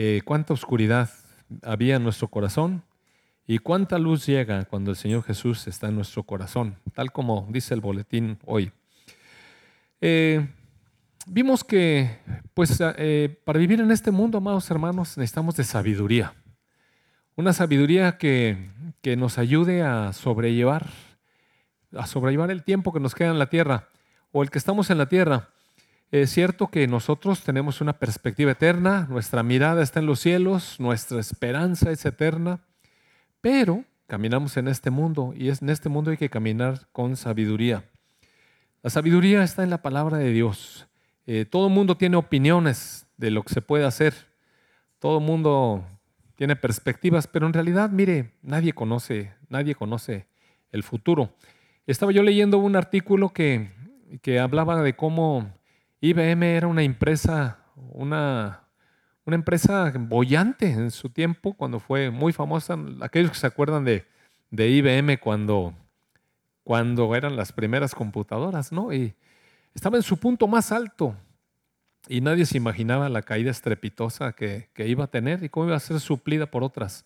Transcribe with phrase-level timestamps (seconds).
[0.00, 1.10] eh, cuánta oscuridad
[1.60, 2.84] había en nuestro corazón
[3.48, 7.74] y cuánta luz llega cuando el Señor Jesús está en nuestro corazón, tal como dice
[7.74, 8.70] el boletín hoy.
[10.00, 10.46] Eh,
[11.26, 12.16] vimos que,
[12.54, 16.32] pues, eh, para vivir en este mundo, amados hermanos, necesitamos de sabiduría.
[17.34, 18.70] Una sabiduría que,
[19.02, 20.86] que nos ayude a sobrellevar,
[21.96, 23.88] a sobrellevar el tiempo que nos queda en la tierra
[24.30, 25.48] o el que estamos en la tierra.
[26.10, 31.20] Es cierto que nosotros tenemos una perspectiva eterna, nuestra mirada está en los cielos, nuestra
[31.20, 32.60] esperanza es eterna,
[33.42, 37.84] pero caminamos en este mundo y en este mundo hay que caminar con sabiduría.
[38.82, 40.88] La sabiduría está en la palabra de Dios.
[41.26, 44.14] Eh, todo el mundo tiene opiniones de lo que se puede hacer.
[45.00, 45.84] Todo el mundo
[46.36, 50.26] tiene perspectivas, pero en realidad, mire, nadie conoce, nadie conoce
[50.72, 51.34] el futuro.
[51.86, 53.72] Estaba yo leyendo un artículo que,
[54.22, 55.57] que hablaba de cómo
[56.00, 58.62] IBM era una empresa, una,
[59.24, 62.78] una empresa bollante en su tiempo, cuando fue muy famosa.
[63.00, 64.06] Aquellos que se acuerdan de,
[64.50, 65.74] de IBM cuando,
[66.62, 68.92] cuando eran las primeras computadoras, ¿no?
[68.92, 69.14] Y
[69.74, 71.16] estaba en su punto más alto
[72.08, 75.76] y nadie se imaginaba la caída estrepitosa que, que iba a tener y cómo iba
[75.76, 77.04] a ser suplida por otras.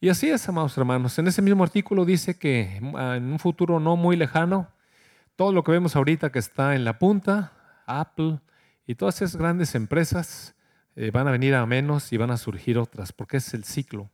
[0.00, 1.18] Y así es, amados hermanos.
[1.18, 4.68] En ese mismo artículo dice que en un futuro no muy lejano,
[5.36, 7.52] todo lo que vemos ahorita que está en la punta,
[7.86, 8.40] Apple
[8.86, 10.54] y todas esas grandes empresas
[10.94, 14.10] eh, van a venir a menos y van a surgir otras, porque es el ciclo.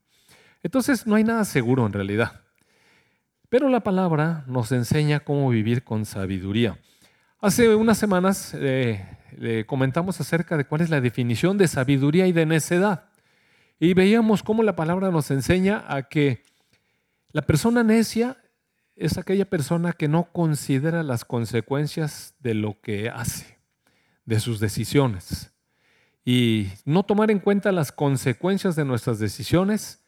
[0.63, 2.43] Entonces no hay nada seguro en realidad.
[3.49, 6.79] Pero la palabra nos enseña cómo vivir con sabiduría.
[7.41, 12.47] Hace unas semanas eh, comentamos acerca de cuál es la definición de sabiduría y de
[12.47, 13.09] necedad.
[13.81, 16.43] Y veíamos cómo la palabra nos enseña a que
[17.33, 18.37] la persona necia
[18.97, 23.58] es aquella persona que no considera las consecuencias de lo que hace
[24.29, 25.51] de sus decisiones.
[26.23, 30.05] Y no tomar en cuenta las consecuencias de nuestras decisiones,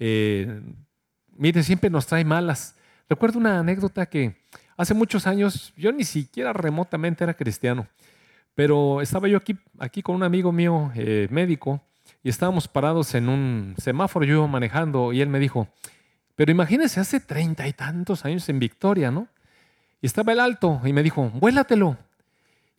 [0.00, 0.60] eh,
[1.36, 2.74] mire, siempre nos trae malas.
[3.08, 4.34] Recuerdo una anécdota que
[4.76, 7.86] hace muchos años, yo ni siquiera remotamente era cristiano,
[8.56, 11.80] pero estaba yo aquí, aquí con un amigo mío eh, médico
[12.24, 15.68] y estábamos parados en un semáforo, yo iba manejando y él me dijo,
[16.34, 19.28] pero imagínese hace treinta y tantos años en Victoria, ¿no?
[20.02, 22.09] Y estaba el alto y me dijo, vuélatelo.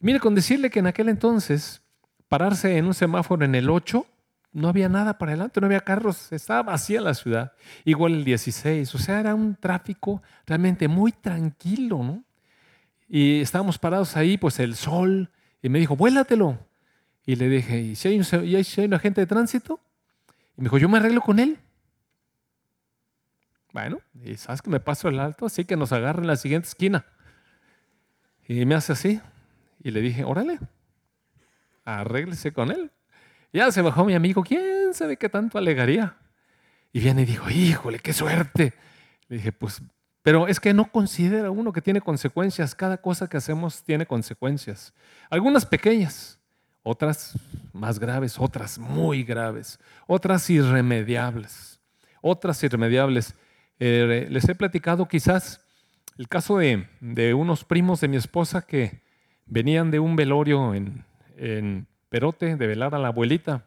[0.01, 1.81] Mire, con decirle que en aquel entonces
[2.27, 4.05] pararse en un semáforo en el 8,
[4.53, 7.53] no había nada para adelante, no había carros, estaba vacía la ciudad.
[7.85, 12.23] Igual el 16, o sea, era un tráfico realmente muy tranquilo, ¿no?
[13.07, 15.29] Y estábamos parados ahí, pues el sol,
[15.61, 16.57] y me dijo, vuélatelo.
[17.25, 19.79] Y le dije, ¿y si hay un, ¿y si hay un agente de tránsito?
[20.57, 21.59] Y me dijo, yo me arreglo con él.
[23.71, 26.67] Bueno, y sabes que me paso el alto, así que nos agarra en la siguiente
[26.67, 27.05] esquina.
[28.47, 29.21] Y me hace así,
[29.83, 30.59] y le dije, órale,
[31.85, 32.91] arréglese con él.
[33.53, 36.15] Ya se bajó mi amigo, ¿quién sabe qué tanto alegaría?
[36.93, 38.73] Y viene y dijo, híjole, qué suerte.
[39.27, 39.81] Le dije, pues,
[40.21, 42.75] pero es que no considera uno que tiene consecuencias.
[42.75, 44.93] Cada cosa que hacemos tiene consecuencias.
[45.29, 46.39] Algunas pequeñas,
[46.83, 47.33] otras
[47.73, 51.79] más graves, otras muy graves, otras irremediables,
[52.21, 53.35] otras irremediables.
[53.79, 55.65] Eh, les he platicado quizás
[56.17, 59.00] el caso de, de unos primos de mi esposa que
[59.51, 63.65] venían de un velorio en, Perote, de velar a la abuelita.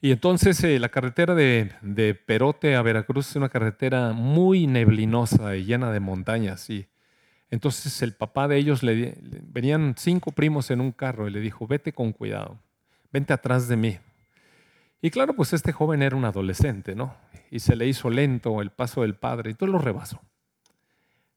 [0.00, 5.64] Y entonces eh, la carretera de, Perote a Veracruz es una carretera muy neblinosa y
[5.64, 6.70] llena de montañas.
[6.70, 6.86] Y
[7.50, 11.66] entonces el papá de ellos, le, venían cinco primos en un carro y le dijo,
[11.66, 12.58] vete con cuidado,
[13.12, 13.98] vente atrás de mí.
[15.00, 17.14] Y claro, pues este joven era un adolescente, ¿no?
[17.50, 20.20] Y se le hizo lento el paso del padre y todo lo rebasó.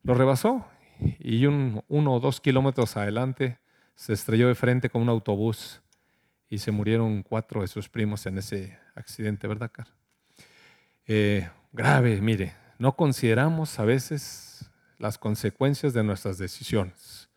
[0.04, 0.68] Lo rebasó
[1.20, 3.60] y un, uno o dos kilómetros adelante
[3.96, 5.82] se estrelló de frente con un autobús
[6.50, 9.88] y se murieron cuatro de sus primos en ese accidente, ¿verdad, Car?
[11.08, 17.30] Eh, grave, mire, no consideramos a veces las consecuencias de nuestras decisiones.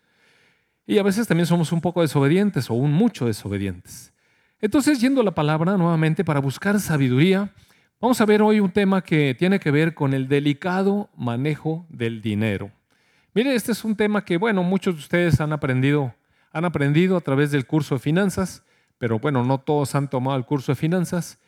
[0.86, 4.12] Y a veces también somos un poco desobedientes o un mucho desobedientes.
[4.60, 7.52] Entonces, yendo a la palabra nuevamente para buscar sabiduría,
[8.00, 12.22] vamos a ver hoy un tema que tiene que ver con el delicado manejo del
[12.22, 12.72] dinero.
[13.38, 16.12] Mire, este es un tema que, bueno, muchos de ustedes han aprendido,
[16.50, 18.64] han aprendido a través del curso de finanzas,
[18.98, 21.38] pero bueno, no todos han tomado el curso de finanzas.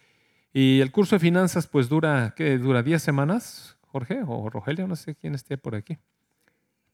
[0.52, 2.58] Y el curso de finanzas, pues dura, ¿qué?
[2.58, 4.20] ¿Dura 10 semanas, Jorge?
[4.24, 5.98] O Rogelio, no sé quién esté por aquí.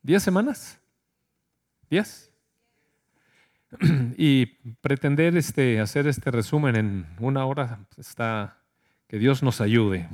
[0.02, 0.80] ¿10 semanas?
[1.90, 2.30] ¿10?
[4.16, 4.46] y
[4.80, 8.62] pretender este, hacer este resumen en una hora está,
[9.08, 10.08] que Dios nos ayude.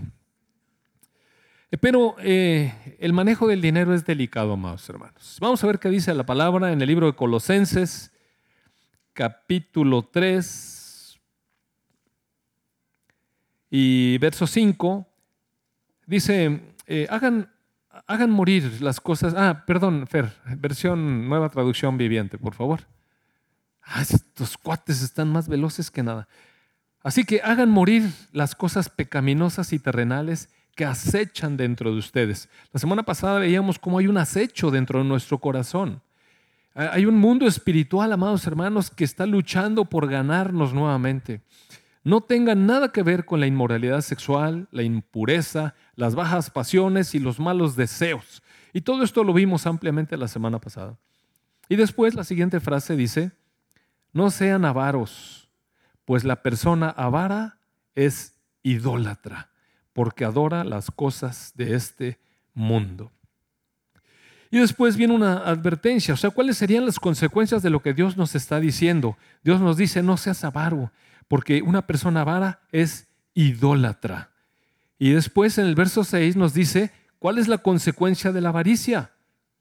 [1.72, 5.38] Eh, pero eh, el manejo del dinero es delicado, amados hermanos.
[5.40, 8.12] Vamos a ver qué dice la palabra en el libro de Colosenses,
[9.14, 11.18] capítulo 3,
[13.70, 15.08] y verso 5,
[16.04, 17.50] dice, eh, hagan,
[18.06, 19.32] hagan morir las cosas.
[19.34, 22.80] Ah, perdón, Fer, versión nueva traducción viviente, por favor.
[23.82, 26.28] Ah, estos cuates están más veloces que nada.
[27.02, 32.48] Así que hagan morir las cosas pecaminosas y terrenales que acechan dentro de ustedes.
[32.72, 36.02] La semana pasada veíamos cómo hay un acecho dentro de nuestro corazón.
[36.74, 41.42] Hay un mundo espiritual, amados hermanos, que está luchando por ganarnos nuevamente.
[42.04, 47.20] No tengan nada que ver con la inmoralidad sexual, la impureza, las bajas pasiones y
[47.20, 48.42] los malos deseos.
[48.72, 50.98] Y todo esto lo vimos ampliamente la semana pasada.
[51.68, 53.32] Y después la siguiente frase dice,
[54.12, 55.48] no sean avaros,
[56.04, 57.60] pues la persona avara
[57.94, 59.51] es idólatra,
[59.92, 62.18] porque adora las cosas de este
[62.54, 63.12] mundo.
[64.50, 68.18] Y después viene una advertencia, o sea, ¿cuáles serían las consecuencias de lo que Dios
[68.18, 69.16] nos está diciendo?
[69.42, 70.92] Dios nos dice, no seas avaro,
[71.26, 74.30] porque una persona avara es idólatra.
[74.98, 79.12] Y después en el verso 6 nos dice, ¿cuál es la consecuencia de la avaricia?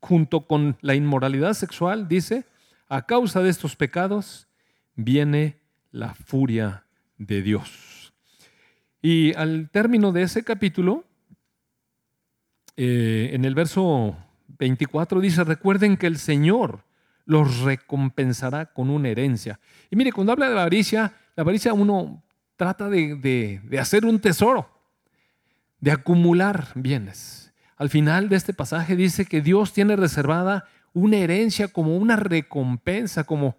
[0.02, 2.46] Junto con la inmoralidad sexual, dice,
[2.90, 4.48] a causa de estos pecados
[4.96, 5.62] viene
[5.92, 6.84] la furia
[7.18, 8.01] de Dios.
[9.02, 11.06] Y al término de ese capítulo,
[12.78, 14.16] eh, en el verso
[14.60, 16.84] 24 dice, recuerden que el Señor
[17.26, 19.60] los recompensará con una herencia.
[19.90, 22.24] Y mire, cuando habla de la avaricia, la avaricia uno
[22.56, 23.16] trata de,
[23.64, 24.70] de hacer un tesoro,
[25.80, 27.54] de acumular bienes.
[27.78, 33.24] Al final de este pasaje dice que Dios tiene reservada una herencia como una recompensa,
[33.24, 33.58] como,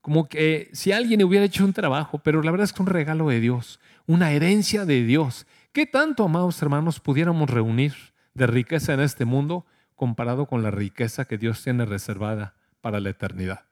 [0.00, 3.28] como que si alguien hubiera hecho un trabajo, pero la verdad es que un regalo
[3.28, 5.46] de Dios, una herencia de Dios.
[5.72, 7.94] ¿Qué tanto, amados hermanos, pudiéramos reunir
[8.34, 9.66] de riqueza en este mundo
[9.96, 13.66] comparado con la riqueza que Dios tiene reservada para la eternidad.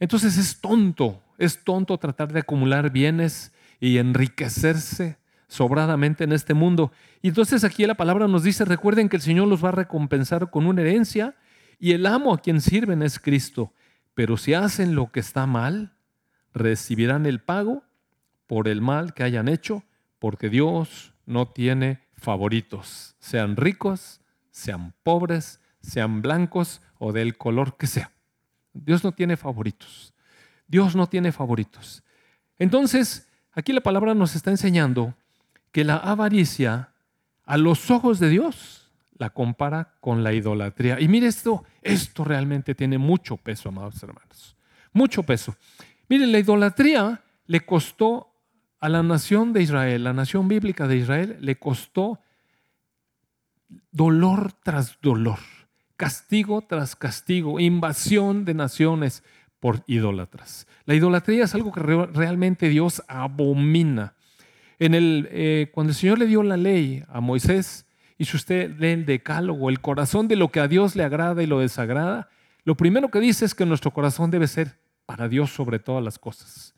[0.00, 5.18] Entonces es tonto, es tonto tratar de acumular bienes y enriquecerse
[5.48, 6.90] sobradamente en este mundo.
[7.20, 10.50] Y entonces aquí la palabra nos dice, recuerden que el Señor los va a recompensar
[10.50, 11.36] con una herencia
[11.78, 13.72] y el amo a quien sirven es Cristo.
[14.14, 15.92] Pero si hacen lo que está mal,
[16.54, 17.84] recibirán el pago
[18.52, 19.82] por el mal que hayan hecho,
[20.18, 24.20] porque Dios no tiene favoritos, sean ricos
[24.50, 28.12] sean pobres, sean blancos o del color que sea.
[28.74, 30.12] Dios no tiene favoritos.
[30.68, 32.02] Dios no tiene favoritos.
[32.58, 35.14] Entonces, aquí la palabra nos está enseñando
[35.70, 36.90] que la avaricia
[37.46, 41.00] a los ojos de Dios la compara con la idolatría.
[41.00, 44.54] Y mire esto, esto realmente tiene mucho peso, amados hermanos.
[44.92, 45.56] Mucho peso.
[46.06, 48.31] Mire, la idolatría le costó
[48.82, 52.18] a la nación de Israel, la nación bíblica de Israel, le costó
[53.92, 55.38] dolor tras dolor,
[55.96, 59.22] castigo tras castigo, invasión de naciones
[59.60, 60.66] por idólatras.
[60.84, 64.14] La idolatría es algo que realmente Dios abomina.
[64.80, 67.86] Eh, cuando el Señor le dio la ley a Moisés,
[68.18, 71.40] y si usted lee el decálogo, el corazón de lo que a Dios le agrada
[71.40, 72.30] y lo desagrada,
[72.64, 74.76] lo primero que dice es que nuestro corazón debe ser
[75.06, 76.74] para Dios sobre todas las cosas.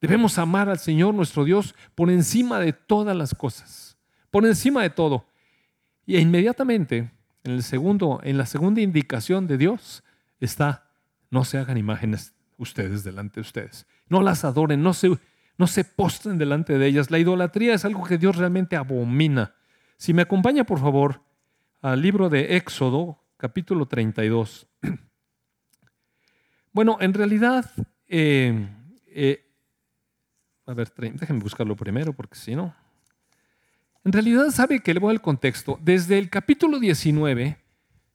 [0.00, 3.96] Debemos amar al Señor nuestro Dios por encima de todas las cosas,
[4.30, 5.26] por encima de todo.
[6.06, 7.10] Y inmediatamente,
[7.44, 10.04] en, el segundo, en la segunda indicación de Dios,
[10.40, 10.90] está,
[11.30, 13.86] no se hagan imágenes ustedes delante de ustedes.
[14.08, 15.18] No las adoren, no se,
[15.56, 17.10] no se postren delante de ellas.
[17.10, 19.54] La idolatría es algo que Dios realmente abomina.
[19.96, 21.22] Si me acompaña, por favor,
[21.82, 24.66] al libro de Éxodo, capítulo 32.
[26.70, 27.72] Bueno, en realidad,
[28.06, 28.68] eh,
[29.06, 29.47] eh,
[30.68, 32.74] a ver, déjenme buscarlo primero, porque si no,
[34.04, 35.78] en realidad sabe que le voy al contexto.
[35.82, 37.56] Desde el capítulo 19,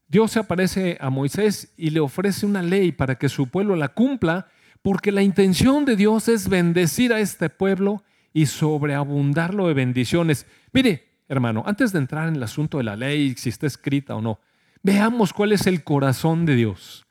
[0.07, 3.89] Dios se aparece a Moisés y le ofrece una ley para que su pueblo la
[3.89, 4.47] cumpla,
[4.83, 10.45] porque la intención de Dios es bendecir a este pueblo y sobreabundarlo de bendiciones.
[10.73, 14.21] Mire, hermano, antes de entrar en el asunto de la ley, si está escrita o
[14.21, 14.39] no,
[14.83, 17.02] veamos cuál es el corazón de Dios.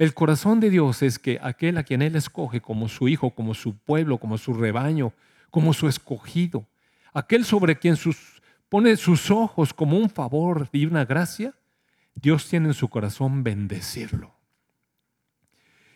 [0.00, 3.52] El corazón de Dios es que aquel a quien Él escoge como su hijo, como
[3.52, 5.12] su pueblo, como su rebaño,
[5.50, 6.66] como su escogido,
[7.12, 7.96] aquel sobre quien
[8.70, 11.54] pone sus ojos como un favor y una gracia,
[12.14, 14.34] Dios tiene en su corazón bendecirlo.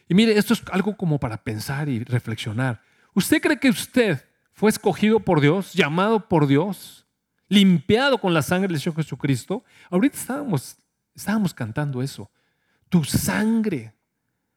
[0.06, 2.82] Y mire, esto es algo como para pensar y reflexionar.
[3.14, 7.06] ¿Usted cree que usted fue escogido por Dios, llamado por Dios,
[7.48, 9.64] limpiado con la sangre del Señor Jesucristo?
[9.88, 10.76] Ahorita estábamos,
[11.14, 12.30] estábamos cantando eso.
[12.90, 13.93] Tu sangre,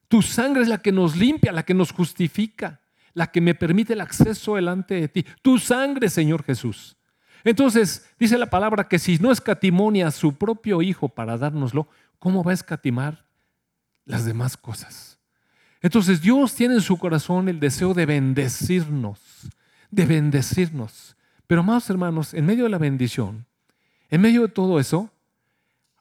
[0.07, 2.79] tu sangre es la que nos limpia, la que nos justifica
[3.17, 5.25] la que me permite el acceso delante de ti.
[5.41, 6.95] Tu sangre, Señor Jesús.
[7.43, 11.87] Entonces, dice la palabra que si no escatimonia a su propio Hijo para dárnoslo,
[12.19, 13.25] ¿cómo va a escatimar
[14.05, 15.17] las demás cosas?
[15.81, 19.19] Entonces, Dios tiene en su corazón el deseo de bendecirnos,
[19.89, 21.17] de bendecirnos.
[21.47, 23.47] Pero amados hermanos, en medio de la bendición,
[24.11, 25.11] en medio de todo eso,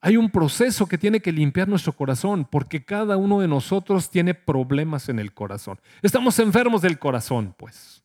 [0.06, 4.34] hay un proceso que tiene que limpiar nuestro corazón, porque cada uno de nosotros tiene
[4.34, 5.80] problemas en el corazón.
[6.00, 8.04] Estamos enfermos del corazón, pues.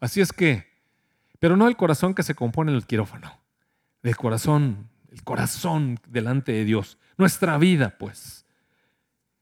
[0.00, 0.66] Así es que,
[1.38, 3.38] pero no el corazón que se compone en el quirófano,
[4.02, 8.46] del corazón, el corazón delante de Dios, nuestra vida, pues.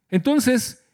[0.09, 0.85] Entonces,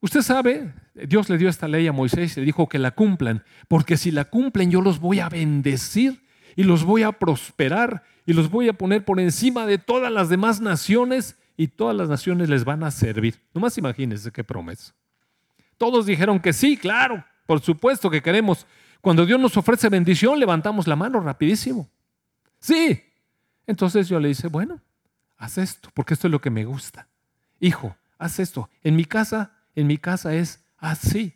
[0.00, 3.44] usted sabe, Dios le dio esta ley a Moisés y le dijo que la cumplan,
[3.68, 6.25] porque si la cumplen yo los voy a bendecir
[6.56, 10.28] y los voy a prosperar y los voy a poner por encima de todas las
[10.28, 13.40] demás naciones y todas las naciones les van a servir.
[13.54, 14.94] Nomás imagínense qué promesa.
[15.78, 18.66] Todos dijeron que sí, claro, por supuesto que queremos.
[19.00, 21.88] Cuando Dios nos ofrece bendición, levantamos la mano rapidísimo.
[22.58, 23.02] Sí.
[23.66, 24.80] Entonces yo le dice, bueno,
[25.36, 27.06] haz esto, porque esto es lo que me gusta.
[27.60, 28.70] Hijo, haz esto.
[28.82, 31.35] En mi casa, en mi casa es así.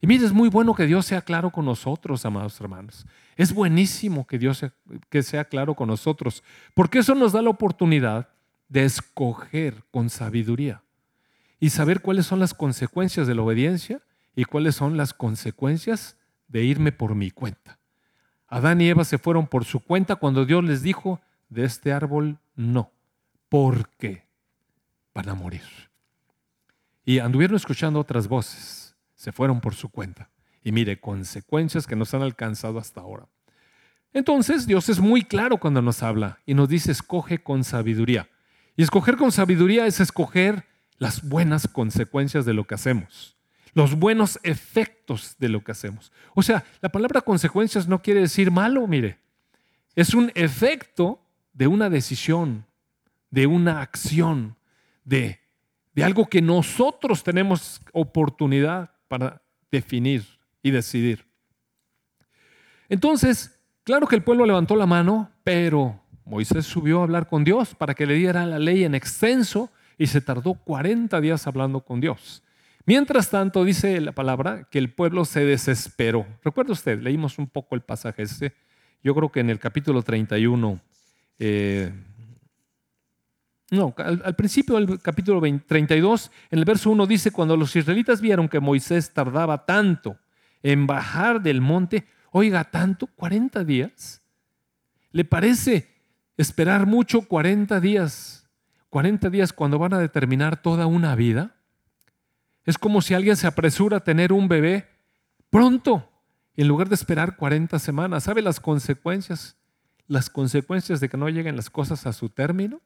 [0.00, 3.06] Y mire, es muy bueno que Dios sea claro con nosotros, amados hermanos.
[3.36, 4.72] Es buenísimo que Dios sea,
[5.10, 6.42] que sea claro con nosotros,
[6.74, 8.28] porque eso nos da la oportunidad
[8.68, 10.82] de escoger con sabiduría
[11.58, 14.00] y saber cuáles son las consecuencias de la obediencia
[14.34, 16.16] y cuáles son las consecuencias
[16.48, 17.78] de irme por mi cuenta.
[18.48, 22.38] Adán y Eva se fueron por su cuenta cuando Dios les dijo, de este árbol
[22.56, 22.90] no.
[23.48, 24.24] ¿Por qué?
[25.14, 25.62] Van a morir.
[27.04, 28.79] Y anduvieron escuchando otras voces
[29.20, 30.30] se fueron por su cuenta.
[30.64, 33.28] Y mire, consecuencias que nos han alcanzado hasta ahora.
[34.14, 38.30] Entonces Dios es muy claro cuando nos habla y nos dice, escoge con sabiduría.
[38.78, 40.64] Y escoger con sabiduría es escoger
[40.96, 43.36] las buenas consecuencias de lo que hacemos,
[43.74, 46.12] los buenos efectos de lo que hacemos.
[46.34, 49.18] O sea, la palabra consecuencias no quiere decir malo, mire.
[49.96, 51.20] Es un efecto
[51.52, 52.64] de una decisión,
[53.28, 54.56] de una acción,
[55.04, 55.40] de,
[55.92, 60.24] de algo que nosotros tenemos oportunidad para definir
[60.62, 61.26] y decidir.
[62.88, 67.74] Entonces, claro que el pueblo levantó la mano, pero Moisés subió a hablar con Dios
[67.74, 72.00] para que le diera la ley en extenso y se tardó 40 días hablando con
[72.00, 72.44] Dios.
[72.86, 76.24] Mientras tanto, dice la palabra que el pueblo se desesperó.
[76.44, 78.54] Recuerda usted, leímos un poco el pasaje este.
[79.02, 80.80] Yo creo que en el capítulo 31,
[81.40, 81.92] eh,
[83.70, 88.48] no, al, principio del capítulo 32, en el verso 1 dice, cuando los israelitas vieron
[88.48, 90.16] que Moisés tardaba tanto
[90.62, 94.22] en bajar del monte, oiga, tanto, 40 días.
[95.12, 95.88] ¿Le parece
[96.36, 98.48] esperar mucho 40 días?
[98.90, 101.54] 40 días cuando van a determinar toda una vida.
[102.64, 104.88] Es como si alguien se apresura a tener un bebé
[105.48, 106.10] pronto,
[106.56, 108.24] en lugar de esperar 40 semanas.
[108.24, 109.56] ¿Sabe las consecuencias?
[110.08, 112.80] Las consecuencias de que no lleguen las cosas a su término.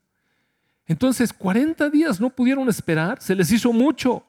[0.87, 4.25] Entonces, 40 días no pudieron esperar, se les hizo mucho.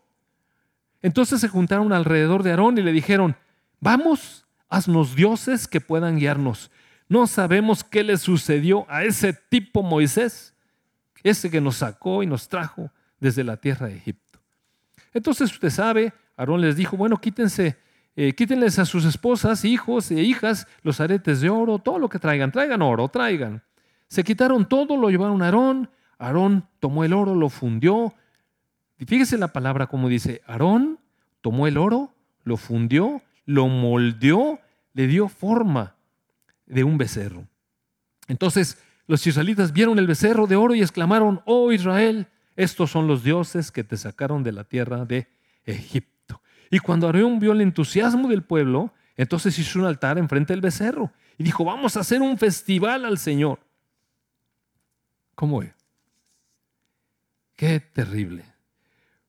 [1.02, 3.36] Entonces se juntaron alrededor de Aarón y le dijeron,
[3.80, 6.72] vamos, haznos dioses que puedan guiarnos.
[7.08, 10.56] No sabemos qué le sucedió a ese tipo Moisés,
[11.24, 14.40] ese que nos sacó y nos trajo desde la tierra de Egipto.
[15.14, 17.78] Entonces usted sabe, Aarón les dijo, bueno, quítense,
[18.16, 22.18] eh, quítenles a sus esposas, hijos e hijas los aretes de oro, todo lo que
[22.18, 23.62] traigan, traigan oro, traigan.
[24.08, 28.14] Se quitaron todo, lo llevaron a Aarón, Aarón tomó el oro, lo fundió.
[29.06, 31.00] Fíjese la palabra como dice, Aarón
[31.42, 34.60] tomó el oro, lo fundió, lo moldeó,
[34.94, 35.96] le dio forma
[36.66, 37.48] de un becerro.
[38.28, 43.24] Entonces los israelitas vieron el becerro de oro y exclamaron, oh Israel, estos son los
[43.24, 45.28] dioses que te sacaron de la tierra de
[45.66, 46.42] Egipto.
[46.72, 51.12] Y cuando Aarón vio el entusiasmo del pueblo, entonces hizo un altar enfrente del becerro
[51.38, 53.60] y dijo, vamos a hacer un festival al Señor.
[55.36, 55.75] ¿Cómo es?
[57.56, 58.44] Qué terrible.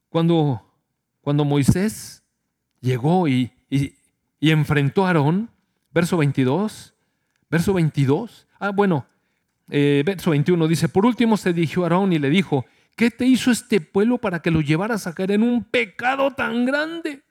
[0.08, 0.62] Cuando,
[1.20, 2.24] cuando Moisés
[2.80, 3.52] llegó y,
[4.40, 5.50] enfrentó a Aarón,
[5.92, 6.94] verso 22,
[7.50, 9.06] verso 22, ah, bueno,
[9.68, 12.64] eh, verso 21 dice, por último se dirigió a Aarón y le dijo,
[12.96, 16.64] ¿qué te hizo este pueblo para que lo llevaras a caer en un pecado tan
[16.64, 17.22] grande?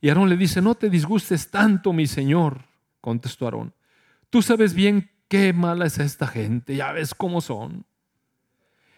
[0.00, 2.62] Y Aarón le dice, no te disgustes tanto, mi señor,
[3.00, 3.74] contestó Aarón.
[4.30, 7.84] Tú sabes bien qué mala es esta gente, ya ves cómo son.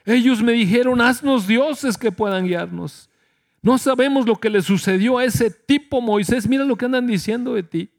[0.05, 3.09] Ellos me dijeron, haznos dioses que puedan guiarnos.
[3.63, 6.49] No sabemos lo que le sucedió a ese tipo Moisés.
[6.49, 7.91] Mira lo que andan diciendo de ti.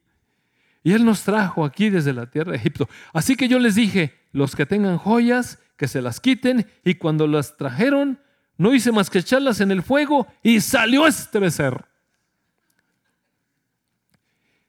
[0.82, 2.88] Y él nos trajo aquí desde la tierra de Egipto.
[3.14, 6.66] Así que yo les dije, los que tengan joyas, que se las quiten.
[6.84, 8.20] Y cuando las trajeron,
[8.58, 11.86] no hice más que echarlas en el fuego y salió este becerro.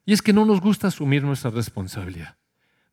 [0.06, 2.38] Y es que no nos gusta asumir nuestra responsabilidad.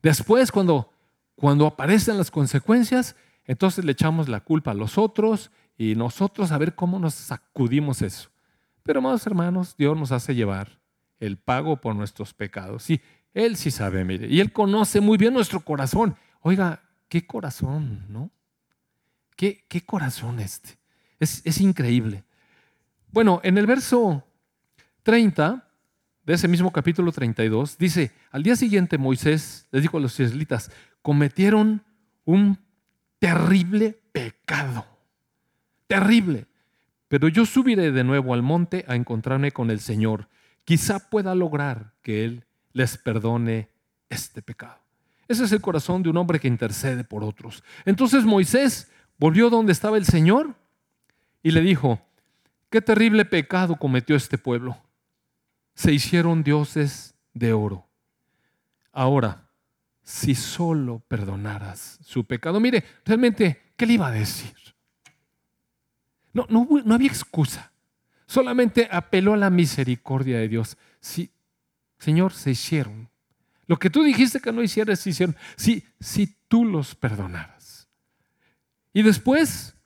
[0.03, 0.93] Después, cuando,
[1.37, 3.15] cuando aparecen las consecuencias,
[3.47, 8.03] entonces le echamos la culpa a los otros y nosotros a ver cómo nos sacudimos
[8.03, 8.31] eso.
[8.83, 10.81] Pero, amados hermanos, Dios nos hace llevar
[11.21, 12.83] el pago por nuestros pecados.
[12.83, 13.01] Sí,
[13.33, 16.17] Él sí sabe, mire, y Él conoce muy bien nuestro corazón.
[16.41, 18.31] Oiga, qué corazón, ¿no?
[19.37, 20.79] ¿Qué, qué corazón este?
[21.19, 22.25] Es, es increíble.
[23.11, 24.25] Bueno, en el verso
[25.03, 25.69] 30
[26.25, 30.71] de ese mismo capítulo 32, dice, al día siguiente Moisés les dijo a los israelitas,
[31.03, 31.85] cometieron
[32.25, 32.59] un
[33.23, 34.85] terrible pecado,
[35.87, 36.49] terrible.
[37.07, 40.29] Pero yo subiré de nuevo al monte a encontrarme con el Señor.
[40.65, 43.69] Quizá pueda lograr que Él les perdone
[44.09, 44.81] este pecado.
[45.29, 47.63] Ese es el corazón de un hombre que intercede por otros.
[47.85, 50.57] Entonces Moisés volvió donde estaba el Señor
[51.45, 52.01] y le dijo,
[52.71, 54.77] qué terrible pecado cometió este pueblo
[55.75, 57.87] se hicieron dioses de oro.
[58.93, 59.49] Ahora,
[60.03, 64.55] si solo perdonaras su pecado, mire, realmente, ¿qué le iba a decir?
[66.33, 67.73] No, no, había excusa.
[68.27, 70.79] Solamente apeló a la misericordia de Dios.
[71.01, 71.31] Sí,
[71.99, 73.11] Señor, se hicieron.
[73.67, 75.37] Lo que tú dijiste que no hicieras, se hicieron.
[75.57, 77.89] Si, si tú los perdonaras.
[78.95, 79.77] Y después,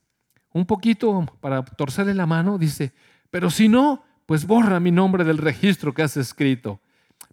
[0.52, 2.92] un poquito para torcerle la mano, dice,
[3.30, 6.80] pero si no, pues borra mi nombre del registro que has escrito.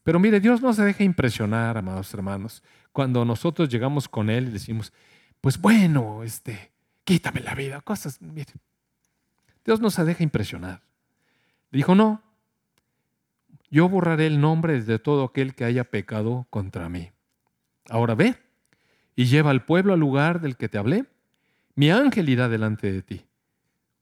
[0.03, 4.51] Pero mire, Dios no se deja impresionar, amados hermanos, cuando nosotros llegamos con Él y
[4.51, 4.91] decimos,
[5.39, 6.71] pues bueno, este,
[7.03, 8.53] quítame la vida, cosas, mire.
[9.65, 10.81] Dios no se deja impresionar.
[11.71, 12.21] dijo, no,
[13.69, 17.11] yo borraré el nombre de todo aquel que haya pecado contra mí.
[17.89, 18.35] Ahora ve
[19.15, 21.05] y lleva al pueblo al lugar del que te hablé.
[21.75, 23.25] Mi ángel irá delante de ti.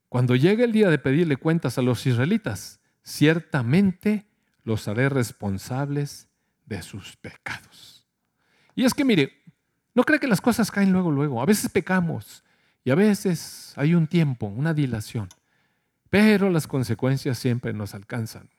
[0.09, 4.25] Cuando llegue el día de pedirle cuentas a los israelitas, ciertamente
[4.63, 6.27] los haré responsables
[6.65, 8.07] de sus pecados.
[8.75, 9.33] Y es que mire,
[9.93, 11.41] no cree que las cosas caen luego, luego.
[11.41, 12.43] A veces pecamos
[12.83, 15.29] y a veces hay un tiempo, una dilación.
[16.09, 18.49] Pero las consecuencias siempre nos alcanzan.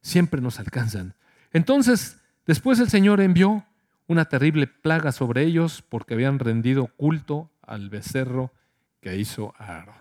[0.00, 1.14] Siempre nos alcanzan.
[1.52, 3.64] Entonces, después el Señor envió
[4.06, 8.52] una terrible plaga sobre ellos porque habían rendido culto al becerro
[9.00, 9.94] que hizo Aarón.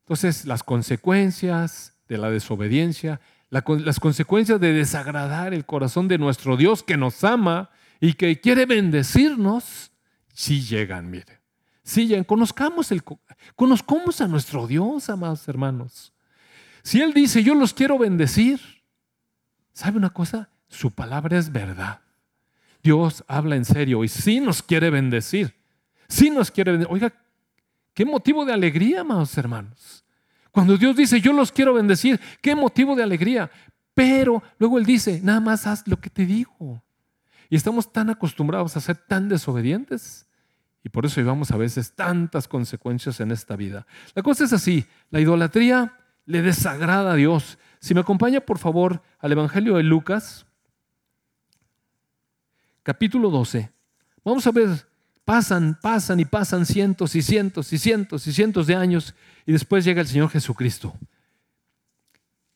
[0.00, 6.82] Entonces, las consecuencias de la desobediencia, las consecuencias de desagradar el corazón de nuestro Dios
[6.82, 9.90] que nos ama y que quiere bendecirnos,
[10.32, 11.40] sí llegan, mire.
[11.82, 12.24] Sí llegan.
[12.24, 13.02] Conozcamos, el,
[13.56, 16.12] conozcamos a nuestro Dios, amados hermanos.
[16.82, 18.60] Si Él dice, yo los quiero bendecir,
[19.72, 20.50] ¿sabe una cosa?
[20.68, 22.00] Su palabra es verdad.
[22.82, 25.54] Dios habla en serio y sí nos quiere bendecir.
[26.08, 26.94] Sí nos quiere bendecir.
[26.94, 27.12] Oiga,
[27.92, 29.99] qué motivo de alegría, amados hermanos.
[30.50, 33.50] Cuando Dios dice, yo los quiero bendecir, qué motivo de alegría.
[33.94, 36.82] Pero luego Él dice, nada más haz lo que te digo.
[37.48, 40.26] Y estamos tan acostumbrados a ser tan desobedientes.
[40.82, 43.86] Y por eso llevamos a veces tantas consecuencias en esta vida.
[44.14, 47.58] La cosa es así, la idolatría le desagrada a Dios.
[47.80, 50.46] Si me acompaña por favor al Evangelio de Lucas,
[52.82, 53.70] capítulo 12,
[54.24, 54.89] vamos a ver
[55.30, 59.14] Pasan, pasan y pasan cientos y cientos y cientos y cientos de años
[59.46, 60.92] y después llega el Señor Jesucristo.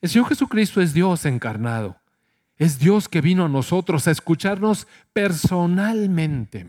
[0.01, 1.97] El Señor Jesucristo es Dios encarnado.
[2.57, 6.67] Es Dios que vino a nosotros a escucharnos personalmente.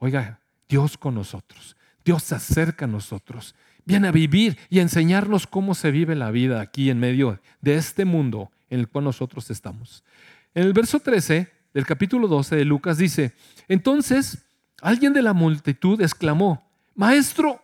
[0.00, 1.78] Oiga, Dios con nosotros.
[2.04, 3.54] Dios se acerca a nosotros.
[3.86, 7.76] Viene a vivir y a enseñarnos cómo se vive la vida aquí en medio de
[7.76, 10.04] este mundo en el cual nosotros estamos.
[10.52, 13.32] En el verso 13 del capítulo 12 de Lucas dice,
[13.66, 14.45] entonces
[14.82, 17.62] Alguien de la multitud exclamó, Maestro,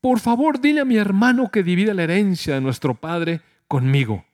[0.00, 4.24] por favor dile a mi hermano que divida la herencia de nuestro Padre conmigo.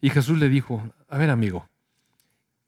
[0.00, 1.68] Y Jesús le dijo, a ver amigo,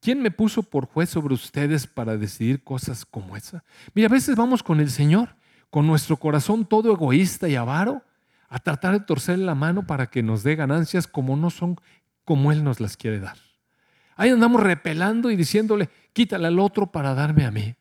[0.01, 3.65] ¿quién me puso por juez sobre ustedes para decidir cosas como esa?
[3.95, 5.37] Mira, a veces vamos con el Señor,
[5.71, 8.03] con nuestro corazón todo egoísta y avaro,
[8.49, 11.81] a tratar de torcer la mano para que nos dé ganancias como no son
[12.25, 13.37] como Él nos las quiere dar.
[14.17, 17.75] Ahí andamos repelando y diciéndole, quítale al otro para darme a mí.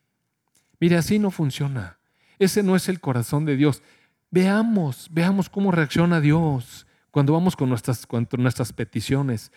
[0.80, 1.98] Mire, así no funciona.
[2.38, 3.84] Ese no es el corazón de Dios.
[4.32, 9.52] Veamos, veamos cómo reacciona Dios cuando vamos con nuestras, con nuestras peticiones.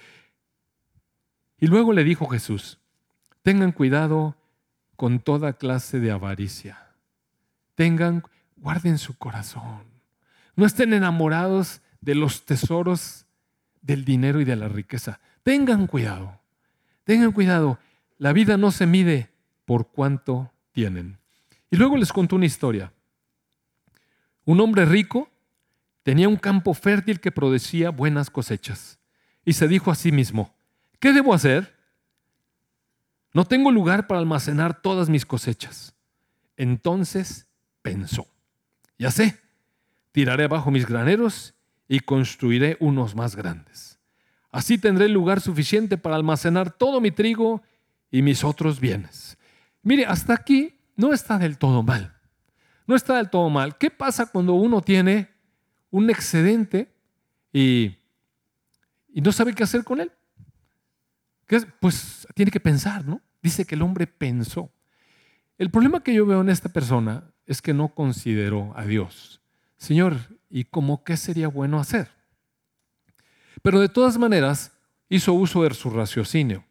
[1.59, 2.81] Y luego le dijo Jesús,
[3.43, 4.37] tengan cuidado
[4.97, 6.91] con toda clase de avaricia.
[7.75, 8.25] Tengan,
[8.57, 9.85] guarden su corazón.
[10.57, 13.27] No estén enamorados de los tesoros
[13.81, 15.21] del dinero y de la riqueza.
[15.43, 16.41] Tengan cuidado.
[17.05, 17.79] Tengan cuidado.
[18.19, 19.31] La vida no se mide
[19.65, 21.19] por cuánto tienen.
[21.71, 22.93] Y luego les contó una historia.
[24.45, 25.31] Un hombre rico
[26.03, 28.99] tenía un campo fértil que producía buenas cosechas
[29.45, 30.55] y se dijo a sí mismo,
[30.99, 31.77] ¿qué debo hacer?
[33.33, 35.95] No tengo lugar para almacenar todas mis cosechas.
[36.57, 37.47] Entonces
[37.83, 38.27] pensó,
[38.99, 39.39] ya sé,
[40.13, 41.55] tiraré abajo mis graneros
[41.89, 43.99] y construiré unos más grandes.
[44.51, 47.63] Así tendré lugar suficiente para almacenar todo mi trigo
[48.11, 49.39] y mis otros bienes.
[49.83, 52.15] Mire, hasta aquí no está del todo mal.
[52.87, 53.77] No está del todo mal.
[53.79, 55.31] ¿Qué pasa cuando uno tiene
[55.91, 56.93] un excedente
[57.53, 57.97] y,
[59.15, 60.13] no sabe qué hacer con él?
[61.81, 63.21] Pues tiene que pensar, ¿no?
[63.43, 64.73] Dice que el hombre pensó.
[65.59, 69.43] El problema que yo veo en esta persona es que no consideró a Dios.
[69.77, 70.17] Señor,
[70.49, 72.09] ¿y cómo qué sería bueno hacer?
[73.63, 74.73] Pero de todas maneras
[75.09, 76.65] hizo uso de su raciocinio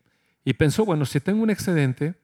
[0.43, 2.15] y pensó, bueno, si tengo un excedente,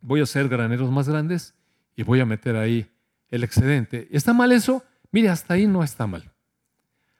[0.00, 1.54] voy a hacer graneros más grandes
[1.96, 2.90] y voy a meter ahí
[3.28, 4.08] el excedente.
[4.10, 4.84] ¿Está mal eso?
[5.10, 6.30] Mire, hasta ahí no está mal.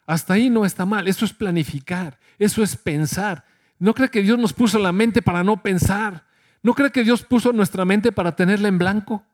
[0.07, 1.09] Hasta ahí no está mal.
[1.09, 3.45] Eso es planificar, eso es pensar.
[3.79, 6.27] ¿No cree que Dios nos puso la mente para no pensar?
[6.62, 9.25] ¿No cree que Dios puso nuestra mente para tenerla en blanco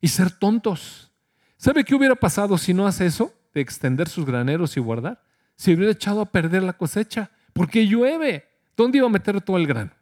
[0.00, 1.10] y ser tontos?
[1.56, 3.34] ¿Sabe qué hubiera pasado si no hace eso?
[3.54, 5.22] De extender sus graneros y guardar.
[5.56, 8.46] Se hubiera echado a perder la cosecha, porque llueve.
[8.76, 9.92] ¿Dónde iba a meter todo el grano?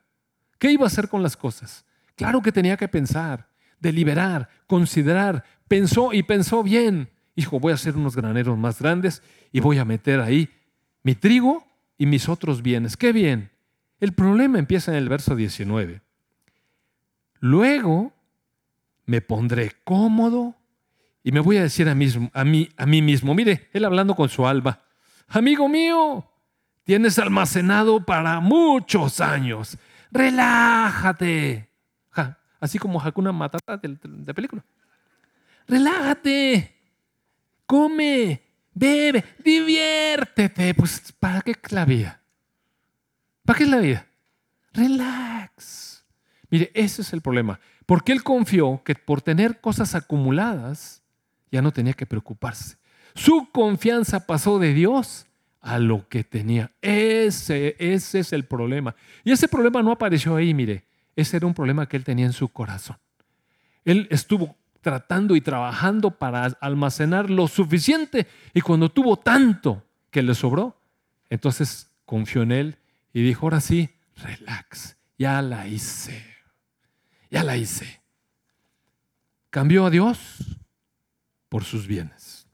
[0.59, 1.85] ¿Qué iba a hacer con las cosas?
[2.17, 3.49] Claro que tenía que pensar,
[3.81, 5.45] deliberar, considerar.
[5.69, 7.11] Pensó y pensó bien.
[7.35, 10.49] Dijo, voy a hacer unos graneros más grandes y voy a meter ahí
[11.03, 11.67] mi trigo
[11.99, 12.97] y mis otros bienes.
[12.97, 13.51] ¿Qué bien?
[14.01, 16.03] El problema empieza en el verso 19.
[17.41, 18.13] Luego
[19.07, 20.55] me pondré cómodo
[21.23, 24.15] y me voy a decir a mí, a mí, a mí mismo, mire, él hablando
[24.15, 24.85] con su alba,
[25.29, 26.31] amigo mío,
[26.85, 29.79] tienes almacenado para muchos años,
[30.11, 31.74] relájate.
[32.65, 34.65] Así como Hakuna Matata de, de película.
[35.69, 36.75] Relájate,
[37.67, 38.41] come,
[38.73, 40.73] bebe, diviértete.
[40.73, 42.23] Pues, ¿para qué es la vida?
[43.45, 44.07] ¿Para qué es la vida?
[44.73, 46.05] Relax.
[46.49, 47.61] Mire, ese es el problema.
[47.85, 51.03] Porque él confió que por tener cosas acumuladas
[51.53, 52.79] ya no tenía que preocuparse.
[53.15, 55.27] Su confianza pasó de Dios
[55.61, 56.73] a lo que tenía.
[56.81, 58.97] Ese, ese es el problema.
[59.23, 60.85] Y ese problema no apareció ahí, mire.
[61.17, 62.97] Ese era un problema que él tenía en su corazón.
[63.85, 70.35] Él estuvo tratando y trabajando para almacenar lo suficiente y cuando tuvo tanto que le
[70.35, 70.79] sobró,
[71.31, 72.79] entonces confió en él
[73.13, 76.25] y dijo, ahora sí, relax, ya la hice,
[77.31, 78.03] ya la hice.
[79.51, 80.59] Cambió a Dios
[81.49, 82.47] por sus bienes.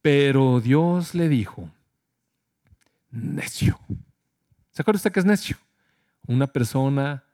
[0.00, 1.70] Pero Dios le dijo,
[3.10, 3.78] necio.
[4.70, 5.56] ¿Se acuerda usted que es necio?
[6.26, 7.24] Una persona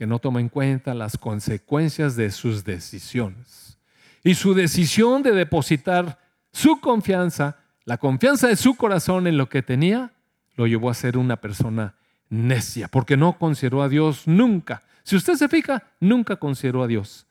[0.00, 3.76] que no toma en cuenta las consecuencias de sus decisiones.
[4.24, 6.18] Y su decisión de depositar
[6.52, 10.14] su confianza, la confianza de su corazón en lo que tenía,
[10.56, 11.96] lo llevó a ser una persona
[12.30, 14.82] necia, porque no consideró a Dios nunca.
[15.02, 17.26] Si usted se fija, nunca consideró a Dios.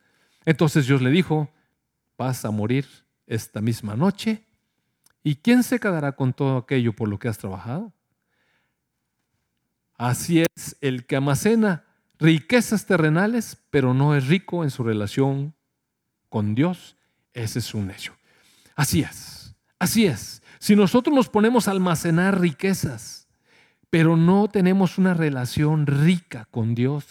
[0.46, 1.50] Entonces Dios le dijo,
[2.20, 2.86] vas a morir
[3.26, 4.44] esta misma noche.
[5.24, 7.92] ¿Y quién se quedará con todo aquello por lo que has trabajado?
[9.98, 11.89] Así es el que almacena
[12.20, 15.56] riquezas terrenales, pero no es rico en su relación
[16.30, 16.98] con Dios,
[17.34, 18.16] ese es un necio.
[18.76, 20.44] Así es, así es.
[20.60, 23.28] Si nosotros nos ponemos a almacenar riquezas,
[23.90, 27.06] pero no tenemos una relación rica con Dios,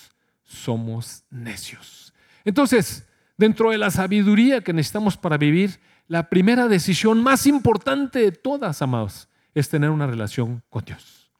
[0.44, 2.12] somos necios.
[2.44, 8.33] Entonces, dentro de la sabiduría que necesitamos para vivir, la primera decisión más importante de
[8.33, 11.31] todas, amados, es tener una relación con Dios.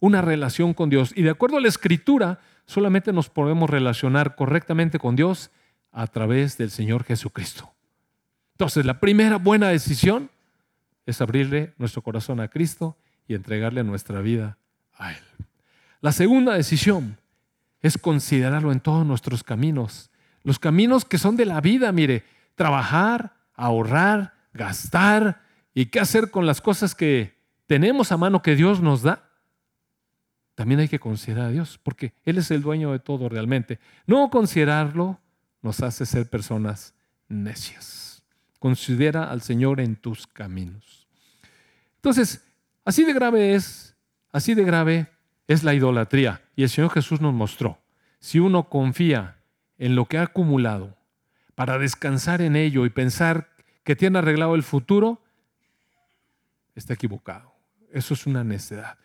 [0.00, 1.12] Una relación con Dios.
[1.14, 5.50] Y de acuerdo a la escritura, solamente nos podemos relacionar correctamente con Dios
[5.90, 7.72] a través del Señor Jesucristo.
[8.52, 10.30] Entonces, la primera buena decisión
[11.06, 14.58] es abrirle nuestro corazón a Cristo y entregarle nuestra vida
[14.92, 15.24] a Él.
[16.02, 17.18] La segunda decisión
[17.80, 20.10] es considerarlo en todos nuestros caminos.
[20.42, 25.40] Los caminos que son de la vida, mire, trabajar, ahorrar, gastar
[25.72, 29.27] y qué hacer con las cosas que tenemos a mano que Dios nos da
[30.58, 33.78] también hay que considerar a Dios, porque Él es el dueño de todo realmente.
[34.08, 35.20] No considerarlo
[35.62, 36.94] nos hace ser personas
[37.28, 38.24] necias.
[38.58, 41.06] Considera al Señor en tus caminos.
[41.94, 42.44] Entonces,
[42.84, 43.94] así de grave es,
[44.32, 45.06] así de grave
[45.46, 46.42] es la idolatría.
[46.56, 47.78] Y el Señor Jesús nos mostró,
[48.18, 49.36] si uno confía
[49.78, 50.96] en lo que ha acumulado
[51.54, 53.48] para descansar en ello y pensar
[53.84, 55.22] que tiene arreglado el futuro,
[56.74, 57.54] está equivocado.
[57.92, 58.98] Eso es una necedad.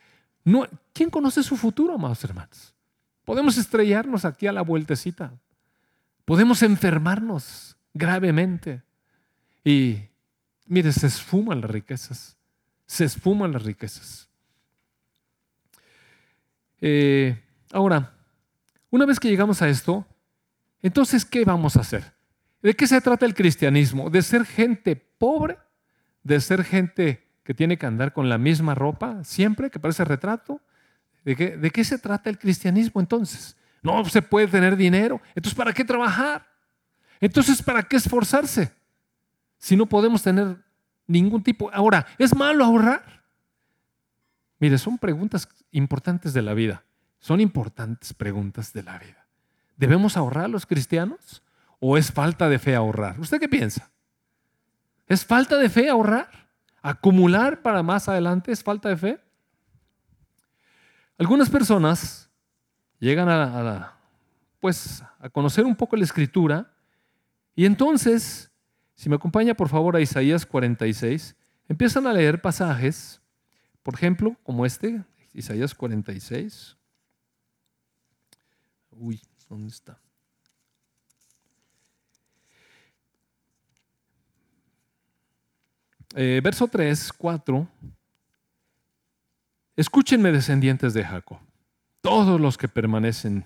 [0.94, 2.74] ¿Quién conoce su futuro, amados hermanos?
[3.24, 5.34] Podemos estrellarnos aquí a la vueltecita.
[6.26, 8.84] Podemos enfermarnos gravemente.
[9.64, 10.00] Y
[10.66, 12.36] mire, se esfuman las riquezas.
[12.86, 14.28] Se esfuman las riquezas.
[16.82, 18.14] Eh, ahora,
[18.90, 20.06] una vez que llegamos a esto,
[20.82, 22.14] entonces, ¿qué vamos a hacer?
[22.62, 24.10] ¿De qué se trata el cristianismo?
[24.10, 25.58] ¿De ser gente pobre?
[26.24, 30.62] ¿De ser gente que tiene que andar con la misma ropa siempre, que parece retrato?
[31.26, 33.56] ¿De qué, ¿De qué se trata el cristianismo entonces?
[33.82, 35.22] No se puede tener dinero.
[35.36, 36.48] Entonces, ¿para qué trabajar?
[37.20, 38.72] Entonces, ¿para qué esforzarse?
[39.58, 40.58] Si no podemos tener
[41.08, 41.70] ningún tipo.
[41.74, 43.24] Ahora, ¿es malo ahorrar?
[44.60, 46.84] Mire, son preguntas importantes de la vida.
[47.20, 49.26] Son importantes preguntas de la vida.
[49.78, 51.42] ¿Debemos ahorrar los cristianos?
[51.80, 53.20] ¿O es falta de fe ahorrar?
[53.20, 53.90] ¿Usted qué piensa?
[55.08, 56.43] ¿Es falta de fe ahorrar?
[56.86, 59.20] ¿Acumular para más adelante es falta de fe?
[61.18, 62.30] Algunas personas
[63.00, 63.98] llegan a,
[64.60, 66.74] pues, a conocer un poco la escritura
[67.56, 68.52] y entonces,
[68.96, 71.38] si me acompaña por favor a Isaías 46,
[71.70, 73.22] empiezan a leer pasajes,
[73.82, 76.76] por ejemplo, como este, Isaías 46.
[78.92, 79.98] Uy, ¿dónde está?
[86.16, 87.68] Eh, verso 3, 4.
[89.76, 91.40] Escúchenme descendientes de Jacob,
[92.02, 93.46] todos los que permanecen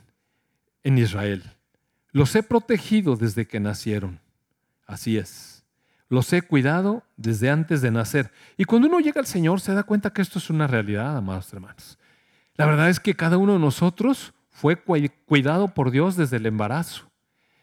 [0.84, 1.44] en Israel.
[2.12, 4.20] Los he protegido desde que nacieron.
[4.86, 5.64] Así es.
[6.10, 8.32] Los he cuidado desde antes de nacer.
[8.58, 11.52] Y cuando uno llega al Señor se da cuenta que esto es una realidad, amados
[11.54, 11.98] hermanos.
[12.56, 17.10] La verdad es que cada uno de nosotros fue cuidado por Dios desde el embarazo.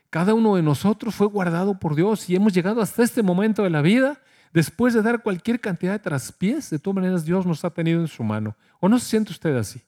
[0.09, 3.71] Cada uno de nosotros fue guardado por Dios y hemos llegado hasta este momento de
[3.71, 4.21] la vida
[4.55, 8.09] después de dar cualquier cantidad de traspiés, de todas maneras Dios nos ha tenido en
[8.09, 8.57] su mano.
[8.81, 9.83] ¿O no se siente usted así?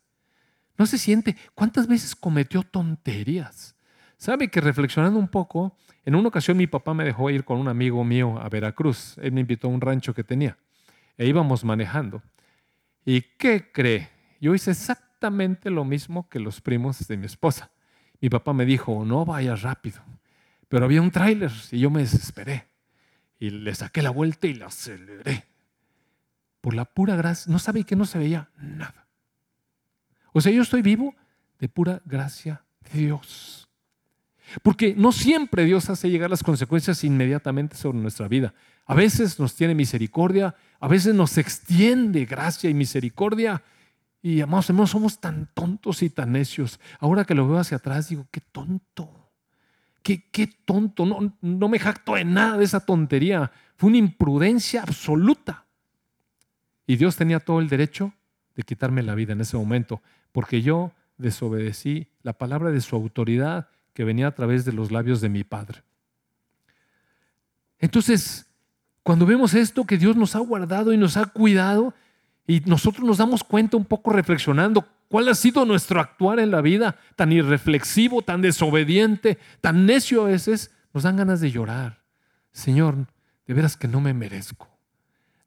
[0.76, 1.36] ¿No se siente?
[1.54, 3.76] ¿Cuántas veces cometió tonterías?
[4.18, 7.68] ¿Sabe que reflexionando un poco, en una ocasión mi papá me dejó ir con un
[7.68, 9.16] amigo mío a Veracruz.
[9.18, 10.58] Él me invitó a un rancho que tenía.
[11.16, 12.22] E íbamos manejando.
[13.04, 14.10] ¿Y qué cree?
[14.40, 17.70] Yo hice exactamente lo mismo que los primos de mi esposa.
[18.20, 20.02] Mi papá me dijo, no vayas rápido.
[20.68, 22.75] Pero había un tráiler y yo me desesperé
[23.38, 25.46] y le saqué la vuelta y la aceleré.
[26.60, 29.06] Por la pura gracia, no sabe que no se veía nada.
[30.32, 31.14] O sea, yo estoy vivo
[31.58, 33.68] de pura gracia de Dios.
[34.62, 38.54] Porque no siempre Dios hace llegar las consecuencias inmediatamente sobre nuestra vida.
[38.84, 43.62] A veces nos tiene misericordia, a veces nos extiende gracia y misericordia.
[44.22, 46.80] Y amados hermanos, somos tan tontos y tan necios.
[47.00, 49.25] Ahora que lo veo hacia atrás, digo, qué tonto.
[50.06, 53.50] Qué, tonto, no, no me jacto de nada de esa tontería.
[53.76, 55.64] Fue una imprudencia absoluta.
[56.86, 58.12] Y Dios tenía todo el derecho
[58.54, 63.68] de quitarme la vida en ese momento, porque yo desobedecí la palabra de su autoridad
[63.94, 65.82] que venía a través de los labios de mi Padre.
[67.80, 68.46] Entonces,
[69.02, 71.94] cuando vemos esto, que Dios nos ha guardado y nos ha cuidado,
[72.46, 76.60] y nosotros nos damos cuenta un poco reflexionando ¿Cuál ha sido nuestro actuar en la
[76.60, 76.96] vida?
[77.14, 80.72] Tan irreflexivo, tan desobediente, tan necio a veces.
[80.92, 82.02] Nos dan ganas de llorar.
[82.52, 83.06] Señor,
[83.46, 84.68] de veras que no me merezco.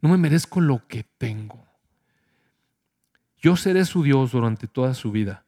[0.02, 1.68] No me merezco lo que tengo.
[3.38, 5.46] Yo seré su Dios durante toda su vida,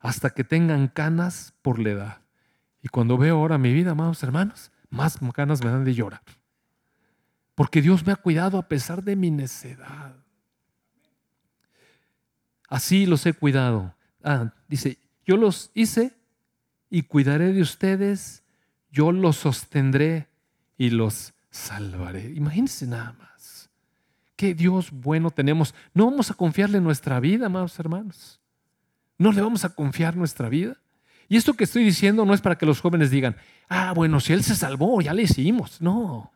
[0.00, 2.18] hasta que tengan canas por la edad.
[2.82, 6.22] Y cuando veo ahora mi vida, amados hermanos, más ganas me dan de llorar.
[7.54, 10.16] Porque Dios me ha cuidado a pesar de mi necedad.
[12.70, 13.94] Así los he cuidado.
[14.22, 16.14] Ah, dice, yo los hice
[16.88, 18.44] y cuidaré de ustedes,
[18.90, 20.28] yo los sostendré
[20.78, 22.32] y los salvaré.
[22.34, 23.68] Imagínense nada más.
[24.36, 25.74] Qué Dios bueno tenemos.
[25.92, 28.40] No vamos a confiarle nuestra vida, amados hermanos.
[29.18, 30.76] No le vamos a confiar nuestra vida.
[31.28, 33.36] Y esto que estoy diciendo no es para que los jóvenes digan,
[33.68, 35.80] ah, bueno, si Él se salvó, ya le hicimos.
[35.80, 36.32] No.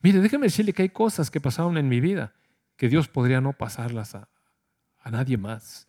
[0.00, 2.32] Mire, déjeme decirle que hay cosas que pasaron en mi vida
[2.76, 4.28] que Dios podría no pasarlas a,
[5.00, 5.88] a nadie más.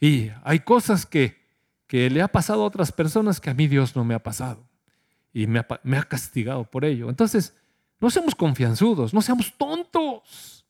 [0.00, 1.44] Y hay cosas que,
[1.86, 4.66] que le ha pasado a otras personas que a mí Dios no me ha pasado.
[5.32, 7.08] Y me ha, me ha castigado por ello.
[7.08, 7.54] Entonces,
[8.00, 10.64] no seamos confianzudos, no seamos tontos.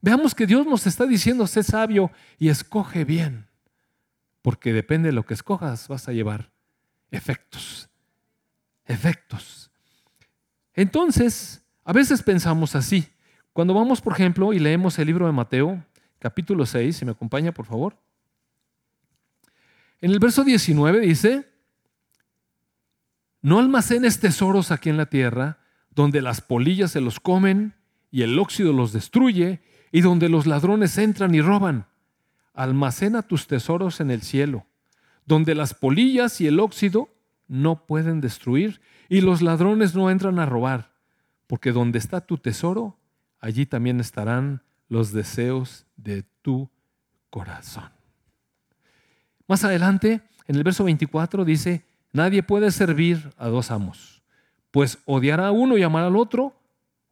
[0.00, 3.46] Veamos que Dios nos está diciendo, sé sabio y escoge bien.
[4.40, 6.50] Porque depende de lo que escojas, vas a llevar
[7.10, 7.88] efectos.
[8.86, 9.70] Efectos.
[10.74, 13.06] Entonces, a veces pensamos así.
[13.52, 15.84] Cuando vamos, por ejemplo, y leemos el libro de Mateo,
[16.22, 17.98] capítulo 6, si me acompaña, por favor.
[20.00, 21.48] En el verso 19 dice,
[23.40, 25.58] no almacenes tesoros aquí en la tierra,
[25.90, 27.74] donde las polillas se los comen
[28.12, 31.86] y el óxido los destruye, y donde los ladrones entran y roban.
[32.54, 34.64] Almacena tus tesoros en el cielo,
[35.26, 37.08] donde las polillas y el óxido
[37.48, 40.92] no pueden destruir, y los ladrones no entran a robar,
[41.48, 42.96] porque donde está tu tesoro,
[43.40, 46.68] allí también estarán los deseos de tu
[47.30, 47.90] corazón.
[49.48, 54.22] Más adelante, en el verso 24 dice, nadie puede servir a dos amos,
[54.70, 56.60] pues odiará a uno y amará al otro,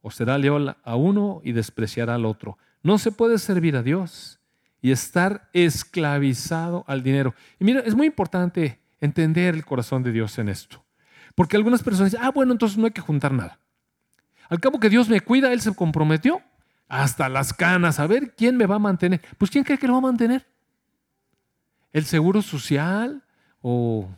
[0.03, 2.59] o será leal a uno y despreciará al otro.
[2.83, 4.39] No se puede servir a Dios
[4.79, 7.33] y estar esclavizado al dinero.
[7.59, 10.85] Y mira, es muy importante entender el corazón de Dios en esto.
[11.33, 13.59] Porque algunas personas dicen, ah, bueno, entonces no hay que juntar nada.
[14.49, 16.43] Al cabo que Dios me cuida, Él se comprometió
[16.91, 17.99] hasta las canas.
[17.99, 19.21] A ver, ¿quién me va a mantener?
[19.37, 20.45] Pues ¿quién cree que lo va a mantener?
[21.93, 23.23] ¿El seguro social?
[23.61, 24.09] ¿O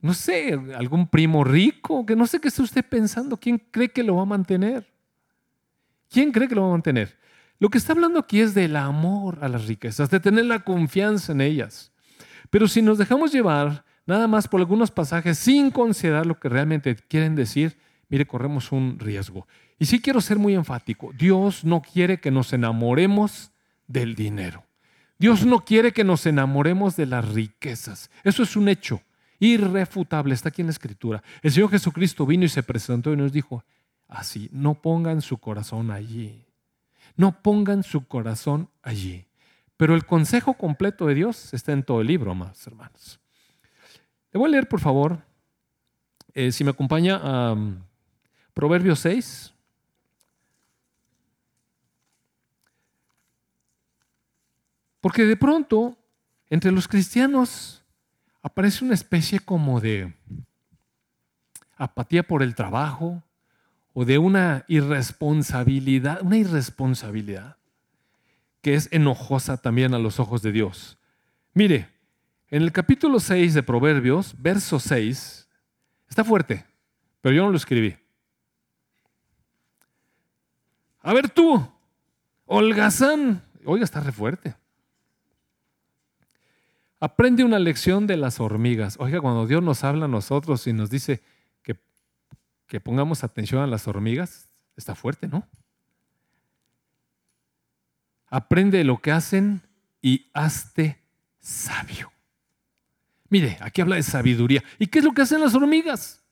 [0.00, 2.06] no sé, algún primo rico?
[2.06, 3.36] Que no sé qué está usted pensando.
[3.36, 4.90] ¿Quién cree que lo va a mantener?
[6.08, 7.18] ¿Quién cree que lo va a mantener?
[7.58, 11.32] Lo que está hablando aquí es del amor a las riquezas, de tener la confianza
[11.32, 11.92] en ellas.
[12.48, 16.96] Pero si nos dejamos llevar nada más por algunos pasajes sin considerar lo que realmente
[16.96, 17.76] quieren decir,
[18.08, 19.46] mire, corremos un riesgo.
[19.80, 23.50] Y sí quiero ser muy enfático, Dios no quiere que nos enamoremos
[23.88, 24.62] del dinero.
[25.18, 28.10] Dios no quiere que nos enamoremos de las riquezas.
[28.22, 29.00] Eso es un hecho
[29.38, 31.22] irrefutable, está aquí en la escritura.
[31.40, 33.64] El Señor Jesucristo vino y se presentó y nos dijo,
[34.06, 36.44] así, no pongan su corazón allí.
[37.16, 39.24] No pongan su corazón allí.
[39.78, 43.18] Pero el consejo completo de Dios está en todo el libro, más hermanos.
[44.30, 45.20] Le voy a leer, por favor,
[46.34, 47.56] eh, si me acompaña a
[48.52, 49.54] Proverbios 6.
[55.00, 55.96] Porque de pronto,
[56.48, 57.82] entre los cristianos,
[58.42, 60.14] aparece una especie como de
[61.76, 63.22] apatía por el trabajo
[63.94, 67.56] o de una irresponsabilidad, una irresponsabilidad
[68.60, 70.98] que es enojosa también a los ojos de Dios.
[71.54, 71.88] Mire,
[72.48, 75.48] en el capítulo 6 de Proverbios, verso 6,
[76.08, 76.66] está fuerte,
[77.20, 77.96] pero yo no lo escribí.
[81.00, 81.66] A ver tú,
[82.44, 84.54] holgazán, oiga, está re fuerte.
[87.00, 88.96] Aprende una lección de las hormigas.
[89.00, 91.22] Oiga, cuando Dios nos habla a nosotros y nos dice
[91.62, 91.76] que,
[92.66, 95.48] que pongamos atención a las hormigas, está fuerte, ¿no?
[98.28, 99.62] Aprende lo que hacen
[100.02, 101.00] y hazte
[101.40, 102.12] sabio.
[103.30, 104.62] Mire, aquí habla de sabiduría.
[104.78, 106.22] ¿Y qué es lo que hacen las hormigas?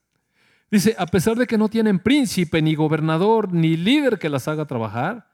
[0.70, 4.66] Dice, a pesar de que no tienen príncipe, ni gobernador, ni líder que las haga
[4.66, 5.30] trabajar,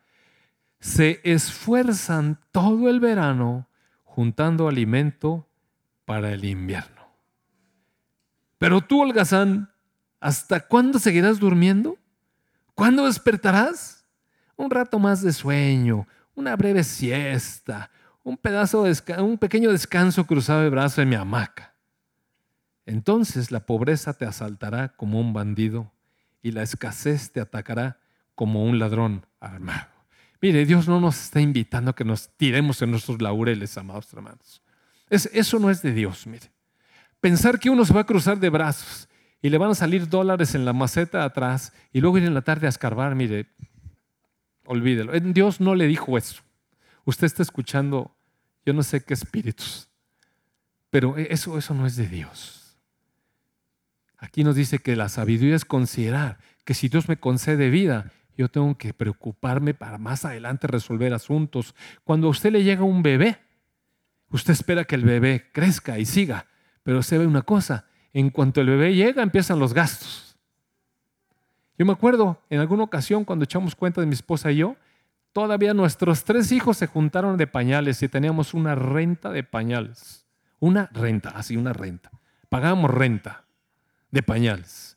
[0.78, 3.66] se esfuerzan todo el verano
[4.14, 5.44] juntando alimento
[6.04, 7.02] para el invierno.
[8.58, 9.72] Pero tú, holgazán,
[10.20, 11.98] ¿hasta cuándo seguirás durmiendo?
[12.76, 14.06] ¿Cuándo despertarás?
[14.54, 17.90] Un rato más de sueño, una breve siesta,
[18.22, 21.74] un pedazo de un pequeño descanso cruzado de brazo en mi hamaca.
[22.86, 25.90] Entonces la pobreza te asaltará como un bandido
[26.40, 27.98] y la escasez te atacará
[28.36, 29.93] como un ladrón armado.
[30.44, 34.60] Mire, Dios no nos está invitando a que nos tiremos en nuestros laureles, amados hermanos.
[35.08, 36.50] eso no es de Dios, mire.
[37.18, 39.08] Pensar que uno se va a cruzar de brazos
[39.40, 42.42] y le van a salir dólares en la maceta atrás y luego ir en la
[42.42, 43.46] tarde a escarbar, mire,
[44.66, 45.18] olvídelo.
[45.18, 46.42] Dios no le dijo eso.
[47.06, 48.14] Usted está escuchando,
[48.66, 49.88] yo no sé qué espíritus,
[50.90, 52.76] pero eso, eso no es de Dios.
[54.18, 58.48] Aquí nos dice que la sabiduría es considerar que si Dios me concede vida, yo
[58.48, 61.74] tengo que preocuparme para más adelante resolver asuntos.
[62.04, 63.38] Cuando a usted le llega un bebé,
[64.30, 66.46] usted espera que el bebé crezca y siga,
[66.82, 70.36] pero se ve una cosa, en cuanto el bebé llega empiezan los gastos.
[71.76, 74.76] Yo me acuerdo en alguna ocasión cuando echamos cuenta de mi esposa y yo,
[75.32, 80.26] todavía nuestros tres hijos se juntaron de pañales y teníamos una renta de pañales.
[80.60, 82.10] Una renta, así una renta.
[82.48, 83.44] Pagábamos renta
[84.12, 84.96] de pañales.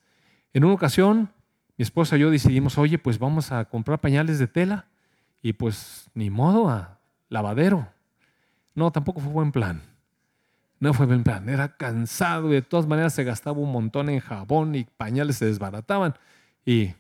[0.54, 1.32] En una ocasión,
[1.78, 4.88] mi esposa y yo decidimos, oye, pues vamos a comprar pañales de tela
[5.42, 7.88] y pues ni modo a lavadero.
[8.74, 9.82] No, tampoco fue buen plan.
[10.80, 11.48] No fue buen plan.
[11.50, 15.46] Era cansado y de todas maneras se gastaba un montón en jabón y pañales se
[15.46, 16.16] desbarataban.
[16.66, 16.94] Y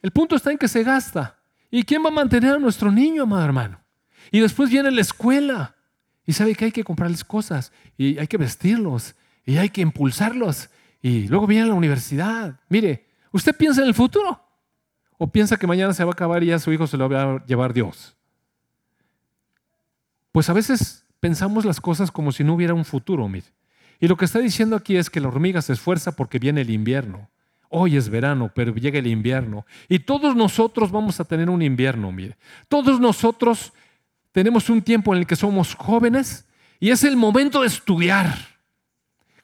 [0.00, 1.38] el punto está en que se gasta.
[1.70, 3.80] ¿Y quién va a mantener a nuestro niño, amado hermano?
[4.30, 5.74] Y después viene la escuela.
[6.24, 7.72] Y sabe que hay que comprarles cosas.
[7.96, 9.14] Y hay que vestirlos.
[9.44, 10.70] Y hay que impulsarlos.
[11.02, 12.60] Y luego viene la universidad.
[12.68, 14.40] Mire, ¿usted piensa en el futuro?
[15.16, 17.22] ¿O piensa que mañana se va a acabar y ya su hijo se lo va
[17.22, 18.16] a llevar Dios?
[20.32, 23.46] Pues a veces pensamos las cosas como si no hubiera un futuro, mire.
[24.00, 26.70] Y lo que está diciendo aquí es que la hormiga se esfuerza porque viene el
[26.70, 27.28] invierno.
[27.68, 29.66] Hoy es verano, pero llega el invierno.
[29.88, 32.36] Y todos nosotros vamos a tener un invierno, mire.
[32.68, 33.72] Todos nosotros
[34.32, 36.46] tenemos un tiempo en el que somos jóvenes
[36.78, 38.57] y es el momento de estudiar.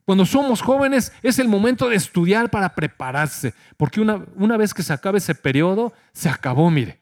[0.05, 4.83] Cuando somos jóvenes es el momento de estudiar para prepararse, porque una, una vez que
[4.83, 7.01] se acabe ese periodo, se acabó, mire.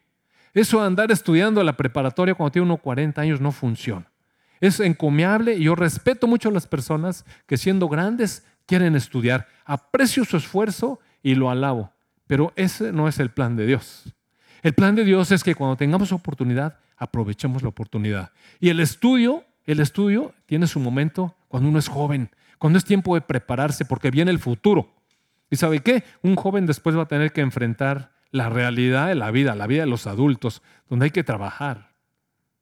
[0.53, 4.05] Eso de andar estudiando la preparatoria cuando tiene unos 40 años no funciona.
[4.61, 9.47] Es encomiable y yo respeto mucho a las personas que siendo grandes quieren estudiar.
[9.65, 11.91] Aprecio su esfuerzo y lo alabo.
[12.27, 14.13] Pero ese no es el plan de Dios.
[14.61, 18.31] El plan de Dios es que cuando tengamos oportunidad, aprovechemos la oportunidad.
[18.61, 22.29] Y el estudio, el estudio tiene su momento cuando uno es joven,
[22.63, 24.89] cuando es tiempo de prepararse porque viene el futuro.
[25.49, 26.05] ¿Y sabe qué?
[26.21, 29.81] Un joven después va a tener que enfrentar la realidad de la vida, la vida
[29.81, 31.89] de los adultos, donde hay que trabajar,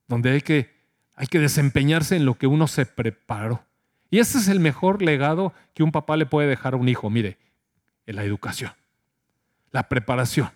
[0.08, 0.74] donde hay que,
[1.14, 3.64] hay que desempeñarse en lo que uno se preparó.
[4.10, 7.12] Y ese es el mejor legado que un papá le puede dejar a un hijo,
[7.12, 7.38] mire,
[8.08, 8.72] en la educación,
[9.70, 10.50] la preparación,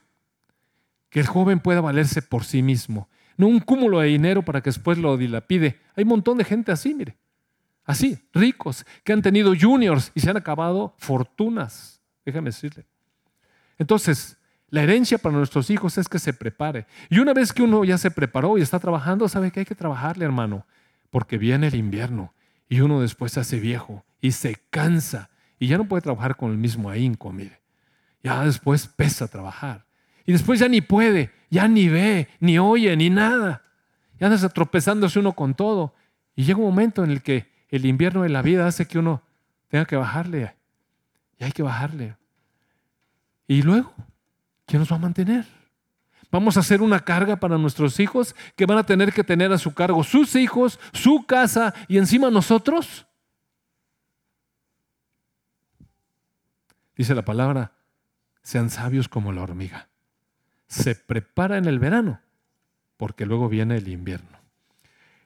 [1.12, 4.72] que el joven pueda valerse por sí mismo, no un cúmulo de dinero para que
[4.72, 5.82] después lo dilapide.
[5.96, 7.16] Hay un montón de gente así, mire,
[7.86, 12.86] así, ricos, que han tenido juniors y se han acabado fortunas, déjame decirle.
[13.78, 14.38] Entonces,
[14.70, 16.88] la herencia para nuestros hijos es que se prepare.
[17.10, 19.76] Y una vez que uno ya se preparó y está trabajando, sabe que hay que
[19.76, 20.66] trabajarle, hermano,
[21.10, 22.34] porque viene el invierno
[22.68, 25.30] y uno después se hace viejo y se cansa
[25.60, 27.62] y ya no puede trabajar con el mismo ahínco, mire.
[28.24, 29.86] Ya después pesa trabajar.
[30.26, 33.62] Y después ya ni puede, ya ni ve, ni oye, ni nada.
[34.20, 35.94] Ya anda tropezándose uno con todo.
[36.36, 39.22] Y llega un momento en el que el invierno de la vida hace que uno
[39.68, 40.56] tenga que bajarle.
[41.38, 42.16] Y hay que bajarle.
[43.48, 43.94] Y luego,
[44.66, 45.46] ¿quién nos va a mantener?
[46.32, 49.58] Vamos a hacer una carga para nuestros hijos que van a tener que tener a
[49.58, 53.06] su cargo sus hijos, su casa y encima nosotros.
[56.96, 57.74] Dice la palabra,
[58.42, 59.90] sean sabios como la hormiga.
[60.68, 62.22] Se prepara en el verano
[62.98, 64.45] porque luego viene el invierno.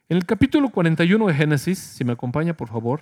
[0.09, 3.01] En el capítulo 41 de Génesis, si me acompaña por favor,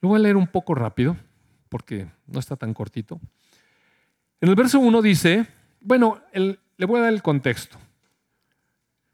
[0.00, 1.14] lo voy a leer un poco rápido
[1.68, 3.20] porque no está tan cortito.
[4.40, 5.46] En el verso 1 dice,
[5.82, 7.76] bueno, le voy a dar el contexto.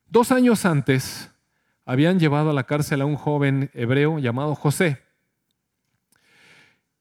[0.09, 1.29] Dos años antes
[1.85, 5.03] habían llevado a la cárcel a un joven hebreo llamado José.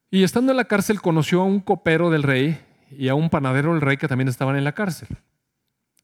[0.10, 2.60] Y estando en la cárcel conoció a un copero del rey
[2.90, 5.10] y a un panadero del rey que también estaban en la cárcel.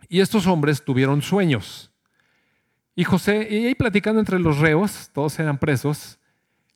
[0.09, 1.91] Y estos hombres tuvieron sueños.
[2.95, 6.19] Y José, y ahí platicando entre los reos, todos eran presos,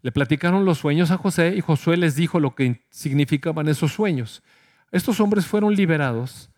[0.01, 4.43] le platicaron los sueños a José y Josué les dijo lo que significaban esos sueños.
[4.91, 6.49] Estos hombres fueron liberados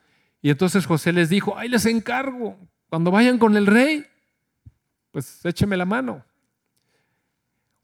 [0.41, 2.57] y entonces José les dijo, ay, les encargo,
[2.89, 4.05] cuando vayan con el rey,
[5.11, 6.23] pues écheme la mano.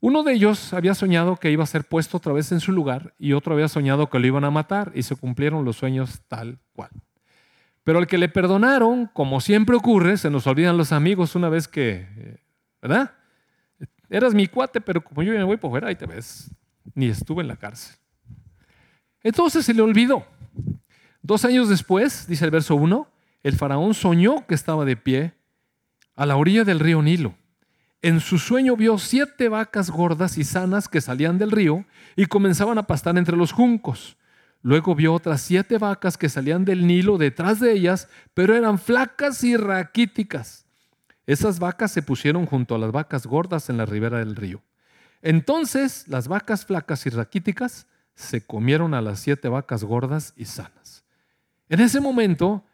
[0.00, 3.14] Uno de ellos había soñado que iba a ser puesto otra vez en su lugar
[3.18, 6.58] y otro había soñado que lo iban a matar y se cumplieron los sueños tal
[6.74, 6.90] cual.
[7.86, 11.68] Pero al que le perdonaron, como siempre ocurre, se nos olvidan los amigos una vez
[11.68, 12.40] que,
[12.82, 13.12] ¿verdad?
[14.10, 16.50] Eras mi cuate, pero como yo me voy por fuera, ahí te ves.
[16.96, 17.94] Ni estuve en la cárcel.
[19.22, 20.26] Entonces se le olvidó.
[21.22, 23.08] Dos años después, dice el verso 1,
[23.44, 25.34] el faraón soñó que estaba de pie
[26.16, 27.36] a la orilla del río Nilo.
[28.02, 31.84] En su sueño vio siete vacas gordas y sanas que salían del río
[32.16, 34.15] y comenzaban a pastar entre los juncos.
[34.66, 39.44] Luego vio otras siete vacas que salían del Nilo detrás de ellas, pero eran flacas
[39.44, 40.66] y raquíticas.
[41.24, 44.64] Esas vacas se pusieron junto a las vacas gordas en la ribera del río.
[45.22, 47.86] Entonces las vacas flacas y raquíticas
[48.16, 51.04] se comieron a las siete vacas gordas y sanas.
[51.68, 52.64] En ese momento,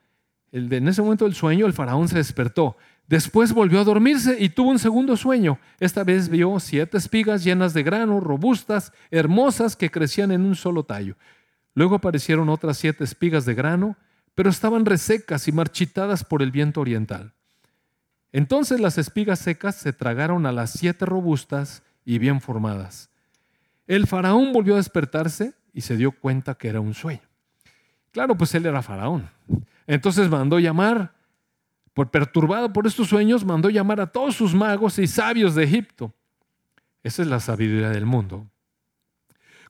[0.51, 2.75] en ese momento del sueño, el faraón se despertó.
[3.07, 5.59] Después volvió a dormirse y tuvo un segundo sueño.
[5.79, 10.85] Esta vez vio siete espigas llenas de grano, robustas, hermosas, que crecían en un solo
[10.85, 11.17] tallo.
[11.75, 13.97] Luego aparecieron otras siete espigas de grano,
[14.35, 17.33] pero estaban resecas y marchitadas por el viento oriental.
[18.33, 23.11] Entonces las espigas secas se tragaron a las siete robustas y bien formadas.
[23.87, 27.23] El faraón volvió a despertarse y se dio cuenta que era un sueño.
[28.11, 29.29] Claro, pues él era faraón.
[29.87, 31.15] Entonces mandó llamar,
[31.93, 36.15] por perturbado por estos sueños, mandó llamar a todos sus magos y sabios de Egipto.
[37.03, 38.47] Esa es la sabiduría del mundo.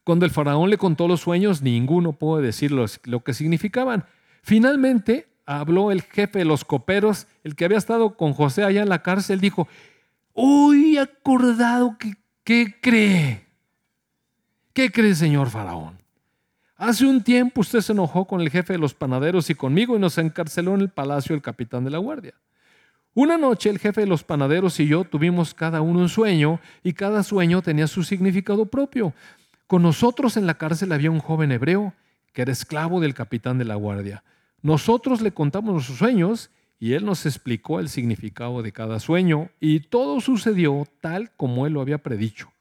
[0.04, 4.04] Cuando el faraón le contó los sueños, ninguno pudo decir lo que significaban.
[4.42, 8.88] Finalmente habló el jefe de los coperos, el que había estado con José allá en
[8.88, 9.68] la cárcel, dijo,
[10.32, 13.46] hoy acordado que, ¿qué cree?
[14.72, 15.98] ¿Qué cree, señor faraón?
[16.76, 20.00] Hace un tiempo usted se enojó con el jefe de los panaderos y conmigo y
[20.00, 22.34] nos encarceló en el palacio del capitán de la guardia.
[23.14, 26.94] Una noche el jefe de los panaderos y yo tuvimos cada uno un sueño y
[26.94, 29.12] cada sueño tenía su significado propio.
[29.72, 31.94] Con nosotros en la cárcel había un joven hebreo
[32.34, 34.22] que era esclavo del capitán de la guardia.
[34.60, 39.80] Nosotros le contamos nuestros sueños y él nos explicó el significado de cada sueño y
[39.80, 42.52] todo sucedió tal como él lo había predicho.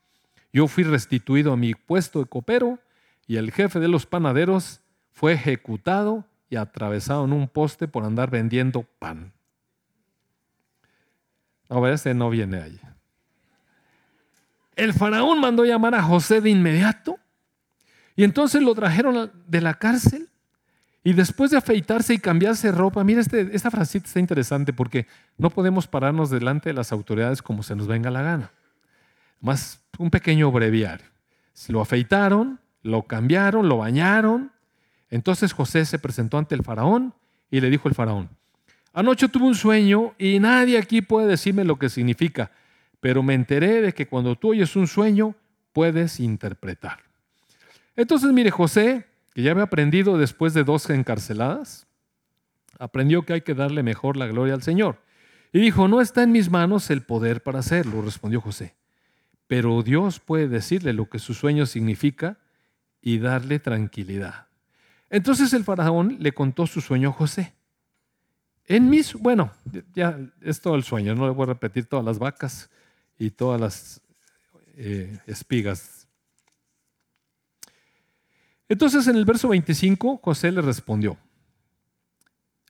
[0.54, 2.80] Yo fui restituido a mi puesto de copero
[3.28, 4.80] y el jefe de los panaderos
[5.12, 9.34] fue ejecutado y atravesado en un poste por andar vendiendo pan.
[11.70, 12.80] No, ese no viene ahí.
[14.76, 17.18] El faraón mandó llamar a José de inmediato
[18.16, 20.30] y entonces lo trajeron de la cárcel
[21.04, 25.08] Y después de afeitarse y cambiarse ropa, mira, este, esta frasita está interesante porque
[25.38, 28.52] no podemos pararnos delante de las autoridades como se nos venga la gana.
[29.40, 31.08] Más un pequeño breviario.
[31.68, 34.52] Lo afeitaron, lo cambiaron, lo bañaron.
[35.10, 37.14] Entonces José se presentó ante el faraón
[37.50, 38.30] y le dijo el faraón,
[38.94, 42.52] anoche tuve un sueño y nadie aquí puede decirme lo que significa,
[43.02, 45.36] pero me enteré de que cuando tú oyes un sueño,
[45.74, 47.00] puedes interpretar.
[47.96, 51.88] Entonces, mire, José que ya había aprendido después de dos encarceladas,
[52.80, 55.00] aprendió que hay que darle mejor la gloria al Señor.
[55.54, 58.76] Y dijo, no está en mis manos el poder para hacerlo, respondió José.
[59.48, 62.38] Pero Dios puede decirle lo que su sueño significa
[63.02, 64.48] y darle tranquilidad.
[65.10, 67.54] Entonces el faraón le contó su sueño a José.
[68.66, 69.52] En mis, bueno,
[69.94, 72.70] ya es todo el sueño, no le voy a repetir todas las vacas
[73.22, 74.02] y todas las
[74.76, 76.02] eh, espigas
[78.72, 81.18] entonces en el verso 25 José le respondió,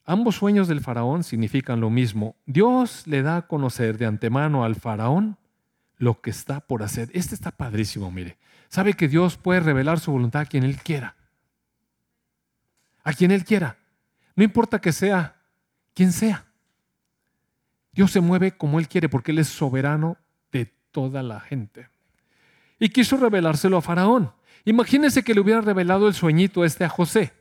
[0.04, 2.36] ambos sueños del faraón significan lo mismo.
[2.48, 5.38] Dios le da a conocer de antemano al faraón
[5.98, 7.12] lo que está por hacer.
[7.14, 8.40] Este está padrísimo, mire.
[8.68, 11.16] Sabe que Dios puede revelar su voluntad a quien Él quiera.
[13.04, 13.78] A quien Él quiera.
[14.36, 15.36] No importa que sea
[15.94, 16.48] quien sea.
[17.92, 20.18] Dios se mueve como Él quiere porque Él es soberano
[20.92, 21.90] toda la gente.
[22.80, 24.32] Y quiso revelárselo a Faraón.
[24.66, 27.34] Imagínense que le hubiera revelado el sueñito este a José.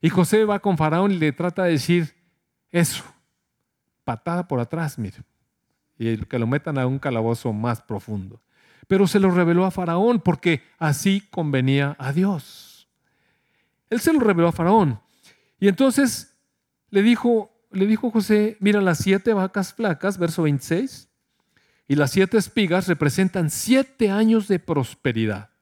[0.00, 2.14] Y José va con Faraón y le trata de decir
[2.70, 3.04] eso,
[4.04, 5.18] patada por atrás, mire,
[5.98, 8.40] y que lo metan a un calabozo más profundo.
[8.88, 12.88] Pero se lo reveló a Faraón porque así convenía a Dios.
[13.90, 15.00] Él se lo reveló a Faraón.
[15.60, 16.36] Y entonces
[16.90, 21.08] le dijo, le dijo José, mira las siete vacas flacas, verso 26,
[21.92, 25.52] y las siete espigas representan siete años de prosperidad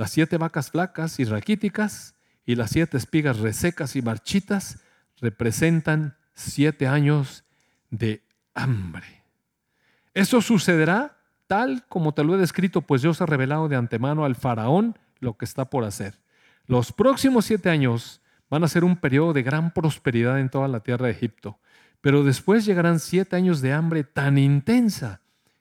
[0.00, 2.14] las siete vacas flacas y raquíticas
[2.46, 4.80] y las siete espigas resecas y marchitas
[5.20, 7.44] representan siete años
[7.90, 8.22] de
[8.54, 9.24] hambre.
[10.14, 14.36] Eso sucederá tal como te lo he descrito, pues Dios ha revelado de antemano al
[14.36, 16.14] faraón lo que está por hacer.
[16.64, 20.80] Los próximos siete años van a ser un periodo de gran prosperidad en toda la
[20.80, 21.58] tierra de Egipto,
[22.00, 25.20] pero después llegarán siete años de hambre tan intensa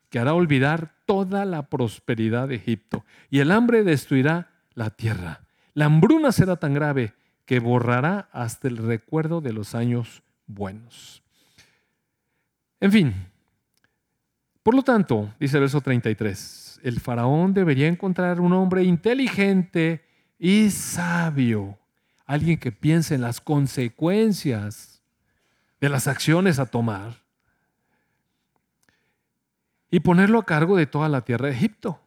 [0.10, 5.41] que hará olvidar toda la prosperidad de Egipto, y el hambre destruirá la tierra.
[5.74, 7.14] La hambruna será tan grave
[7.45, 11.24] que borrará hasta el recuerdo de los años buenos.
[12.80, 13.14] En fin,
[14.64, 20.05] por lo tanto, dice el verso 33, el faraón debería encontrar un hombre inteligente
[20.38, 21.78] y sabio,
[22.26, 25.01] alguien que piense en las consecuencias
[25.82, 27.28] de las acciones a tomar
[29.91, 31.99] y ponerlo a cargo de toda la tierra de Egipto.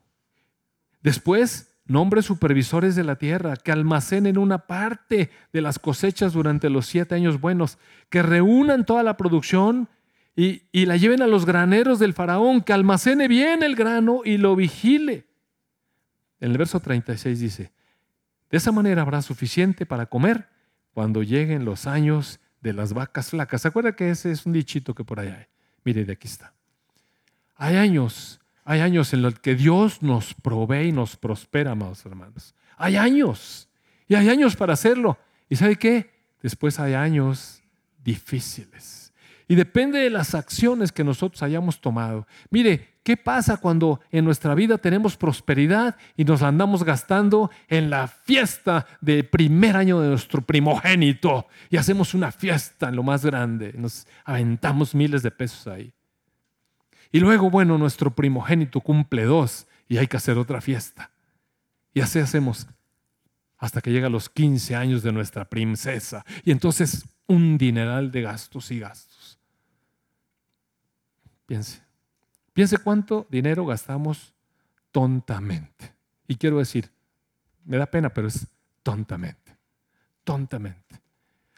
[1.03, 6.87] Después, nombre supervisores de la tierra que almacenen una parte de las cosechas durante los
[6.87, 7.79] siete años buenos,
[8.09, 9.89] que reúnan toda la producción
[10.37, 14.39] y, y la lleven a los graneros del faraón, que almacene bien el grano y
[14.39, 15.27] lo vigile.
[16.41, 17.73] En el verso 36 dice,
[18.51, 20.49] de esa manera habrá suficiente para comer
[20.93, 23.63] cuando lleguen los años de las vacas flacas.
[23.63, 25.47] ¿Se acuerda que ese es un dichito que por ahí hay?
[25.85, 26.53] Mire, de aquí está.
[27.57, 32.55] Hay años, hay años en los que Dios nos provee y nos prospera, amados hermanos.
[32.77, 33.69] Hay años,
[34.09, 35.19] y hay años para hacerlo.
[35.49, 36.11] ¿Y sabe qué?
[36.43, 37.63] Después hay años
[38.03, 39.13] difíciles.
[39.49, 42.27] Y depende de las acciones que nosotros hayamos tomado.
[42.51, 48.09] Mire, ¿qué pasa cuando en nuestra vida tenemos prosperidad y nos andamos gastando en la
[48.09, 51.47] fiesta del primer año de nuestro primogénito?
[51.71, 53.73] Y hacemos una fiesta en lo más grande.
[53.77, 55.93] Nos aventamos miles de pesos ahí.
[57.13, 61.11] Y luego, bueno, nuestro primogénito cumple dos y hay que hacer otra fiesta.
[61.93, 62.67] Y así hacemos
[63.59, 66.25] hasta que llega los 15 años de nuestra princesa.
[66.45, 69.39] Y entonces un dineral de gastos y gastos.
[71.47, 71.83] Piense,
[72.53, 74.35] piense cuánto dinero gastamos
[74.91, 75.93] tontamente.
[76.27, 76.91] Y quiero decir,
[77.65, 78.47] me da pena, pero es
[78.83, 79.57] tontamente,
[80.25, 81.01] tontamente.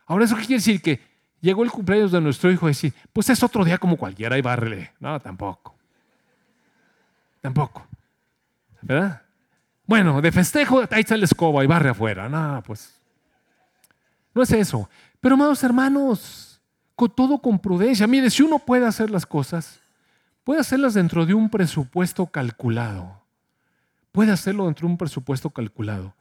[0.07, 0.83] Ahora, ¿eso qué quiere decir?
[0.83, 1.01] Que
[1.45, 4.43] llegó el cumpleaños de nuestro hijo y decir, pues es otro día como cualquiera y
[4.43, 4.93] bárrele.
[4.99, 5.75] No, tampoco.
[7.41, 7.87] Tampoco.
[8.81, 9.23] ¿Verdad?
[9.87, 12.29] Bueno, de festejo, ahí está la escoba y barre afuera.
[12.29, 12.95] No, pues.
[14.35, 14.89] No es eso.
[15.21, 16.61] Pero, amados hermanos,
[16.97, 18.07] con todo con prudencia.
[18.07, 19.81] Mire, si uno puede hacer las cosas,
[20.43, 23.21] puede hacerlas dentro de un presupuesto calculado.
[24.13, 26.15] Puede hacerlo dentro de un presupuesto calculado.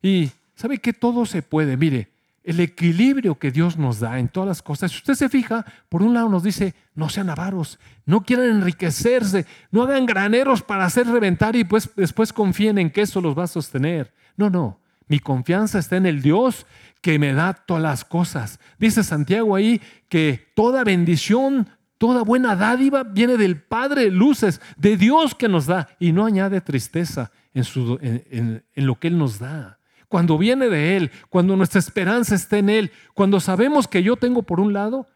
[0.00, 1.76] Y, ¿sabe que todo se puede?
[1.76, 2.08] Mire,
[2.44, 4.90] el equilibrio que Dios nos da en todas las cosas.
[4.90, 9.46] Si usted se fija, por un lado nos dice, no sean avaros, no quieran enriquecerse,
[9.70, 13.44] no hagan graneros para hacer reventar y pues después confíen en que eso los va
[13.44, 14.12] a sostener.
[14.36, 14.80] No, no.
[15.08, 16.66] Mi confianza está en el Dios
[17.00, 18.60] que me da todas las cosas.
[18.78, 25.34] Dice Santiago ahí que toda bendición, toda buena dádiva viene del Padre luces, de Dios
[25.34, 29.77] que nos da y no añade tristeza en, su, en, lo que Él nos da.
[30.08, 34.42] Cuando viene de Él, cuando nuestra esperanza está en Él, cuando sabemos que yo tengo
[34.42, 35.06] por un lado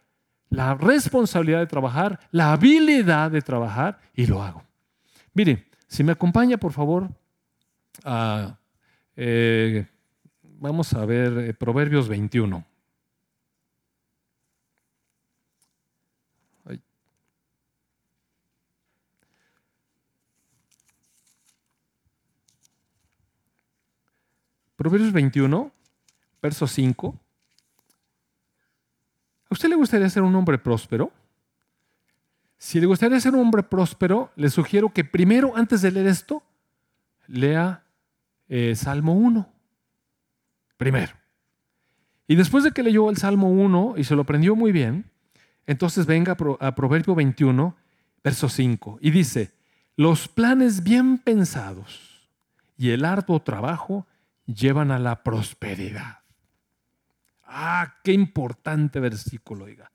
[0.50, 4.62] la responsabilidad de trabajar, la habilidad de trabajar y lo hago.
[5.32, 7.08] Mire, si me acompaña por favor
[9.16, 9.86] eh,
[10.42, 12.64] vamos a ver eh, Proverbios 21.
[24.82, 25.70] Proverbios 21,
[26.42, 27.14] verso 5.
[29.48, 31.12] ¿A usted le gustaría ser un hombre próspero?
[32.58, 36.42] Si le gustaría ser un hombre próspero, le sugiero que primero, antes de leer esto,
[37.28, 37.84] lea
[38.48, 39.48] eh, Salmo 1.
[40.78, 41.12] Primero.
[42.26, 45.08] Y después de que leyó el Salmo 1 y se lo aprendió muy bien,
[45.64, 47.76] entonces venga a Proverbio 21,
[48.24, 49.52] verso 5, y dice,
[49.94, 52.28] los planes bien pensados
[52.76, 54.08] y el arduo trabajo
[54.46, 56.18] llevan a la prosperidad.
[57.44, 59.90] Ah, qué importante versículo, oiga.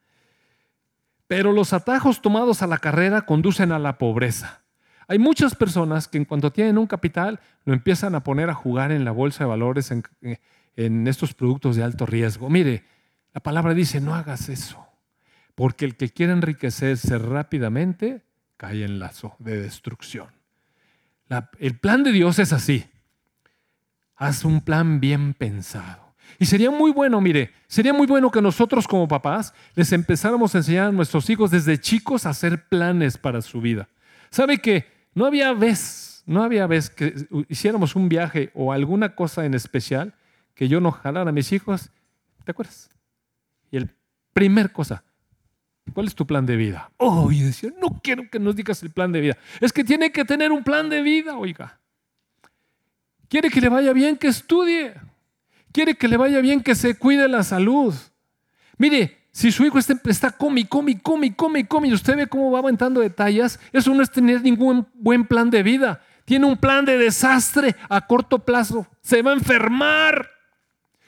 [1.27, 4.61] Pero los atajos tomados a la carrera conducen a la pobreza.
[5.07, 8.91] Hay muchas personas que en cuanto tienen un capital lo empiezan a poner a jugar
[8.91, 10.03] en la bolsa de valores, en,
[10.75, 12.49] en estos productos de alto riesgo.
[12.49, 12.85] Mire,
[13.33, 14.85] la palabra dice, no hagas eso,
[15.55, 18.23] porque el que quiere enriquecerse rápidamente
[18.57, 20.29] cae en lazo de destrucción.
[21.59, 22.85] el plan de Dios es así.
[24.18, 26.07] Haz un plan bien pensado.
[26.39, 30.59] Y sería muy bueno, mire, sería muy bueno que nosotros como papás les empezáramos a
[30.59, 33.88] enseñar a nuestros hijos desde chicos a hacer planes para su vida.
[34.30, 37.13] ¿Sabe que no había vez, no había vez que
[37.47, 40.13] hiciéramos un viaje o alguna cosa en especial
[40.53, 41.89] que yo no jalara a mis hijos?
[42.43, 42.89] ¿Te acuerdas?
[43.72, 43.95] Y el
[44.34, 45.03] primer cosa,
[45.93, 46.91] ¿cuál es tu plan de vida?
[46.97, 49.38] Oh, y decía, no quiero que nos digas el plan de vida.
[49.59, 51.80] Es que tiene que tener un plan de vida, oiga.
[53.30, 54.93] Quiere que le vaya bien, que estudie.
[55.71, 57.93] Quiere que le vaya bien, que se cuide la salud.
[58.78, 62.59] Mire, si su hijo está, come, come, come, come, come, y usted ve cómo va
[62.59, 66.01] aumentando detalles, eso no es tener ningún buen plan de vida.
[66.25, 68.88] Tiene un plan de desastre a corto plazo.
[69.01, 70.30] Se va a enfermar.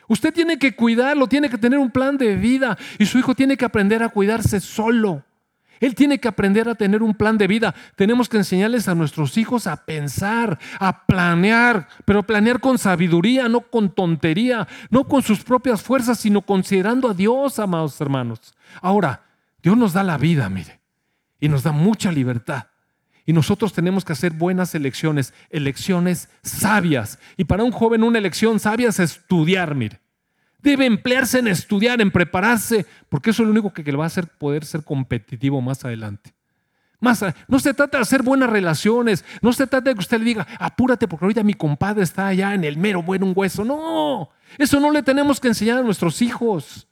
[0.07, 3.57] Usted tiene que cuidarlo, tiene que tener un plan de vida y su hijo tiene
[3.57, 5.24] que aprender a cuidarse solo.
[5.80, 7.73] Él tiene que aprender a tener un plan de vida.
[7.95, 13.61] Tenemos que enseñarles a nuestros hijos a pensar, a planear, pero planear con sabiduría, no
[13.61, 18.39] con tontería, no con sus propias fuerzas, sino considerando a Dios, amados hermanos.
[18.82, 19.23] Ahora,
[19.61, 20.80] Dios nos da la vida, mire,
[21.39, 22.67] y nos da mucha libertad.
[23.25, 27.19] Y nosotros tenemos que hacer buenas elecciones, elecciones sabias.
[27.38, 29.99] Y para un joven una elección sabia es estudiar, mire.
[30.62, 34.07] Debe emplearse en estudiar, en prepararse, porque eso es lo único que le va a
[34.07, 36.34] hacer poder ser competitivo más adelante.
[37.47, 40.47] No se trata de hacer buenas relaciones, no se trata de que usted le diga,
[40.60, 43.64] apúrate porque ahorita mi compadre está allá en el mero bueno un hueso.
[43.64, 46.88] No, eso no le tenemos que enseñar a nuestros hijos.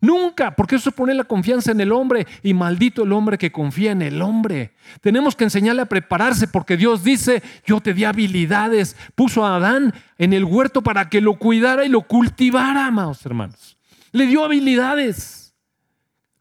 [0.00, 3.92] Nunca, porque eso pone la confianza en el hombre y maldito el hombre que confía
[3.92, 4.72] en el hombre.
[5.00, 9.94] Tenemos que enseñarle a prepararse porque Dios dice, yo te di habilidades, puso a Adán
[10.18, 13.78] en el huerto para que lo cuidara y lo cultivara, amados hermanos.
[14.12, 15.54] Le dio habilidades.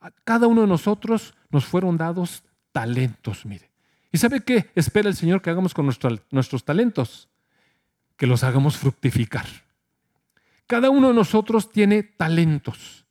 [0.01, 3.72] A cada uno de nosotros nos fueron dados talentos, mire.
[4.12, 7.30] ¿Y sabe qué espera el Señor que hagamos con nuestros talentos?
[8.18, 9.45] Que los hagamos fructificar.
[10.68, 13.05] Cada uno de nosotros tiene talentos.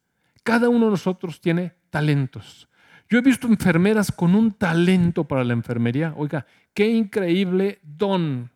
[0.45, 2.69] Cada uno de nosotros tiene talentos.
[3.09, 6.15] Yo he visto enfermeras con un talento para la enfermería.
[6.17, 8.51] Oiga, qué increíble don.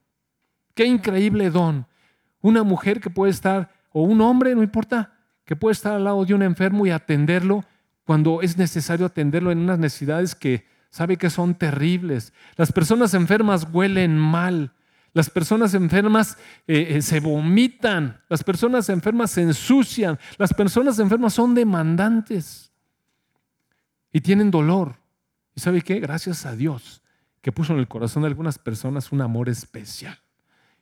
[0.74, 1.86] Qué increíble don.
[2.41, 5.14] Una mujer que puede estar, o un hombre, no importa,
[5.45, 7.64] que puede estar al lado de un enfermo y atenderlo
[8.05, 12.32] cuando es necesario atenderlo en unas necesidades que sabe que son terribles.
[12.57, 14.72] Las personas enfermas huelen mal.
[15.18, 16.38] Las personas enfermas
[16.68, 22.70] eh, eh, se vomitan, las personas enfermas se ensucian, las personas enfermas son demandantes
[24.12, 24.94] y tienen dolor.
[25.56, 25.98] ¿Y sabe qué?
[25.98, 27.02] Gracias a Dios
[27.42, 30.16] que puso en el corazón de algunas personas un amor especial.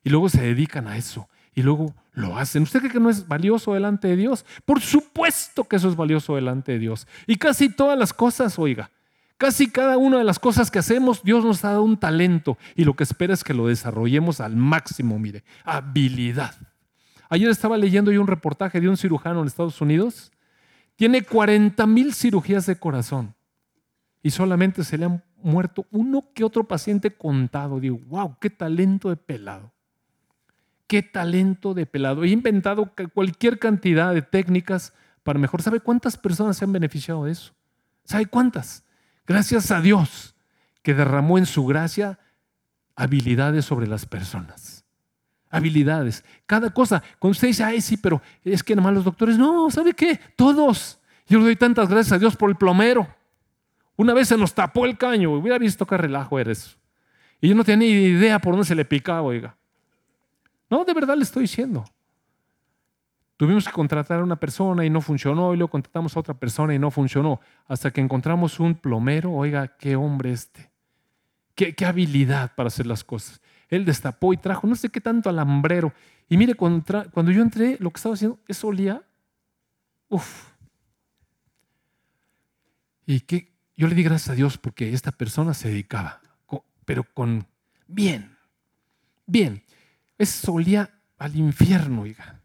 [0.05, 2.64] Y luego se dedican a eso y luego lo hacen.
[2.64, 4.45] ¿Usted cree que no es valioso delante de Dios?
[4.66, 7.09] Por supuesto que eso es valioso delante de Dios.
[7.26, 8.91] Y casi todas las cosas, oiga,
[9.39, 12.84] Casi cada una de las cosas que hacemos, Dios nos ha dado un talento y
[12.84, 16.55] lo que espera es que lo desarrollemos al máximo, mire, habilidad.
[17.28, 20.32] Ayer estaba leyendo yo un reportaje de un cirujano en Estados Unidos.
[20.95, 23.34] Tiene 40 mil cirugías de corazón
[24.22, 27.78] y solamente se le han muerto uno que otro paciente contado.
[27.78, 29.72] Digo, wow, qué talento de pelado.
[30.87, 32.24] qué talento de pelado.
[32.24, 35.61] He inventado cualquier cantidad de técnicas para mejor.
[35.61, 37.53] ¿Sabe cuántas personas se han beneficiado de eso?
[38.05, 38.86] ¿Sabe cuántas?
[39.27, 40.35] Gracias a Dios
[40.83, 42.18] que derramó en su gracia
[42.95, 44.85] habilidades sobre las personas.
[45.51, 46.24] Habilidades.
[46.47, 47.03] Cada cosa.
[47.18, 49.39] Cuando usted dice, ay, sí, pero es que nada más los doctores.
[49.39, 50.20] No, ¿sabe qué?
[50.37, 51.01] Todos.
[51.27, 53.07] Yo le doy tantas gracias a Dios por el plomero.
[53.97, 55.33] Una vez se nos tapó el caño.
[55.33, 56.77] Hubiera visto qué relajo eres.
[57.41, 59.57] Y yo no tenía ni idea por dónde se le picaba, oiga.
[60.70, 61.85] No, de verdad le estoy diciendo.
[63.37, 66.74] Tuvimos que contratar a una persona y no funcionó, y luego contratamos a otra persona
[66.74, 70.70] y no funcionó, hasta que encontramos un plomero, oiga, qué hombre este,
[71.55, 73.41] qué, habilidad para hacer las cosas.
[73.68, 75.93] Él destapó y trajo no sé qué tanto alambrero.
[76.28, 79.03] Y mire, cuando, yo entré, lo que estaba haciendo, eso olía,
[80.09, 80.53] uff.
[83.05, 86.20] Y que yo le di gracias a Dios porque esta persona se dedicaba,
[86.84, 87.47] pero con
[87.87, 88.37] bien,
[89.26, 89.62] bien.
[90.18, 92.36] Eso olía al infierno, oiga.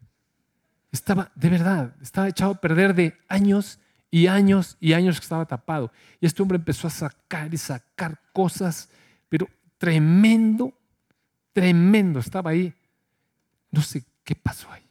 [0.92, 3.80] Estaba, de verdad, estaba echado a perder de años
[4.10, 5.90] y años y años que estaba tapado.
[6.20, 8.90] Y este hombre empezó a sacar y sacar cosas,
[9.30, 10.74] pero tremendo,
[11.54, 12.20] tremendo.
[12.20, 12.74] Estaba ahí.
[13.70, 14.86] No sé qué pasó ahí.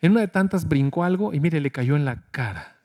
[0.00, 2.76] En una de tantas brincó algo y mire, le cayó en la cara.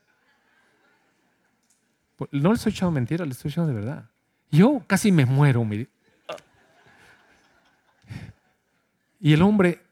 [2.30, 4.08] No le estoy echando mentira, le estoy echando de verdad.
[4.50, 5.90] Yo casi me muero, mire.
[9.20, 9.82] Y el hombre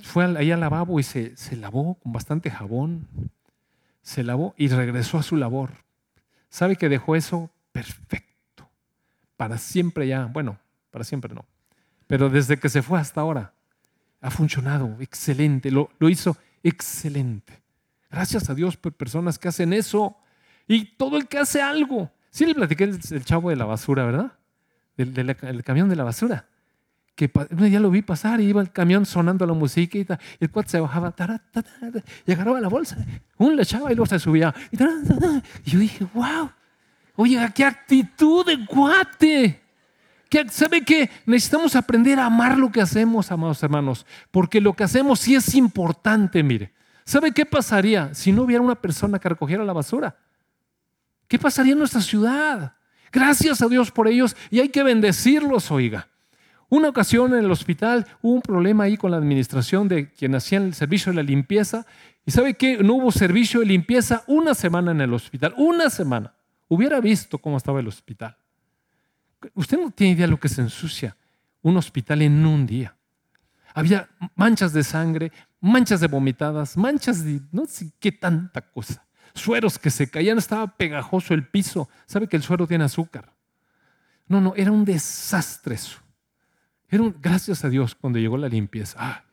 [0.00, 3.08] fue ahí al lavabo y se, se lavó con bastante jabón,
[4.02, 5.70] se lavó y regresó a su labor.
[6.50, 8.68] ¿Sabe que dejó eso perfecto?
[9.36, 10.58] Para siempre ya, bueno,
[10.90, 11.46] para siempre no,
[12.06, 13.54] pero desde que se fue hasta ahora
[14.20, 17.62] ha funcionado excelente, lo, lo hizo excelente.
[18.10, 20.16] Gracias a Dios por personas que hacen eso
[20.68, 22.10] y todo el que hace algo.
[22.30, 24.32] Sí le platiqué el, chavo de la basura, ¿verdad?
[24.96, 26.46] del camión de la basura
[27.14, 30.06] que día lo vi pasar y iba el camión sonando la música y,
[30.40, 31.14] el cuate se bajaba
[32.26, 32.96] y agarraba la bolsa,
[33.38, 34.54] un le echaba y luego se subía.
[34.70, 36.50] Y, yo dije, wow,
[37.16, 39.60] oye, qué actitud de cuate.
[40.48, 41.10] ¿Sabe qué?
[41.26, 45.54] Necesitamos aprender a amar lo que hacemos, amados hermanos, porque lo que hacemos sí es
[45.54, 46.72] importante, mire.
[47.04, 50.16] ¿Sabe qué pasaría si no hubiera una persona que recogiera la basura?
[51.28, 52.76] ¿Qué pasaría en nuestra ciudad?
[53.10, 56.08] Gracias a Dios por ellos y hay que bendecirlos, oiga.
[56.72, 60.56] Una ocasión en el hospital hubo un problema ahí con la administración de quien hacía
[60.56, 61.84] el servicio de la limpieza.
[62.24, 62.78] ¿Y sabe qué?
[62.78, 65.52] No hubo servicio de limpieza una semana en el hospital.
[65.58, 66.32] Una semana.
[66.68, 68.38] Hubiera visto cómo estaba el hospital.
[69.52, 71.14] Usted no tiene idea de lo que se ensucia
[71.60, 72.96] un hospital en un día.
[73.74, 79.04] Había manchas de sangre, manchas de vomitadas, manchas de no sé qué tanta cosa.
[79.34, 81.90] Sueros que se caían, estaba pegajoso el piso.
[82.06, 83.30] ¿Sabe que el suero tiene azúcar?
[84.26, 86.01] No, no, era un desastre eso
[87.20, 88.96] gracias a Dios cuando llegó la limpieza.
[89.00, 89.24] Ah,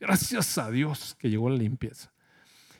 [0.00, 2.10] gracias a Dios que llegó la limpieza.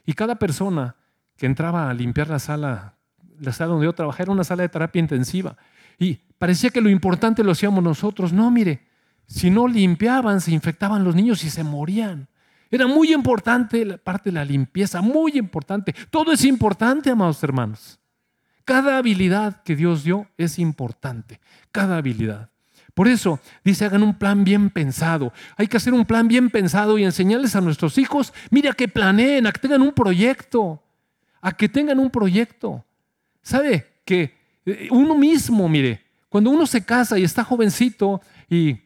[0.07, 0.97] Y cada persona
[1.37, 2.97] que entraba a limpiar la sala,
[3.39, 5.57] la sala donde yo trabajaba, era una sala de terapia intensiva.
[5.99, 8.33] Y parecía que lo importante lo hacíamos nosotros.
[8.33, 8.87] No, mire,
[9.27, 12.29] si no limpiaban, se infectaban los niños y se morían.
[12.71, 15.95] Era muy importante la parte de la limpieza, muy importante.
[16.11, 18.01] Todo es importante, amados hermanos.
[18.65, 21.41] Cada habilidad que Dios dio es importante.
[21.71, 22.52] Cada habilidad.
[22.95, 25.33] Por eso dice, hagan un plan bien pensado.
[25.57, 29.47] Hay que hacer un plan bien pensado y enseñarles a nuestros hijos, mira, que planeen,
[29.47, 30.83] a que tengan un proyecto,
[31.41, 32.85] a que tengan un proyecto.
[33.43, 33.87] ¿Sabe?
[34.05, 34.37] Que
[34.67, 38.79] eh, uno mismo, mire, cuando uno se casa y está jovencito y,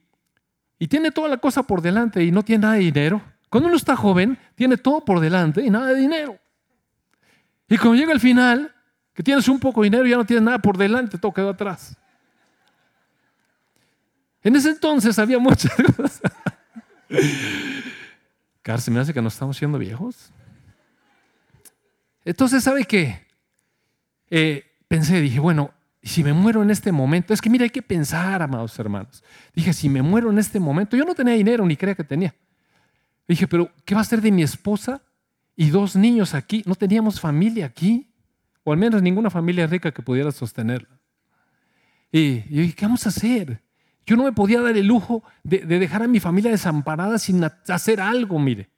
[0.79, 3.77] y tiene toda la cosa por delante y no tiene nada de dinero, cuando uno
[3.77, 6.39] está joven, tiene todo por delante y nada de dinero.
[7.69, 8.73] Y cuando llega el final,
[9.13, 11.51] que tienes un poco de dinero y ya no tienes nada por delante, todo quedó
[11.51, 11.97] atrás.
[14.47, 16.23] En ese entonces había muchas cosas.
[18.89, 20.31] Me hace que nos estamos siendo viejos.
[22.25, 23.27] Entonces, ¿sabe qué?
[24.31, 27.83] Eh, pensé, dije, bueno, si me muero en este momento, es que mira, hay que
[27.83, 29.25] pensar, amados hermanos.
[29.53, 32.33] Dije, si me muero en este momento, yo no tenía dinero, ni creía que tenía.
[33.27, 35.03] Dije, pero ¿qué va a ser de mi esposa
[35.57, 36.63] y dos niños aquí?
[36.67, 38.15] No teníamos familia aquí,
[38.63, 41.01] o al menos ninguna familia rica que pudiera sostenerla.
[42.13, 43.66] Y yo dije, ¿qué vamos a hacer?
[44.07, 48.01] Yo no me podía dar el lujo de, dejar a mi familia desamparada sin hacer
[48.01, 48.71] algo, mire.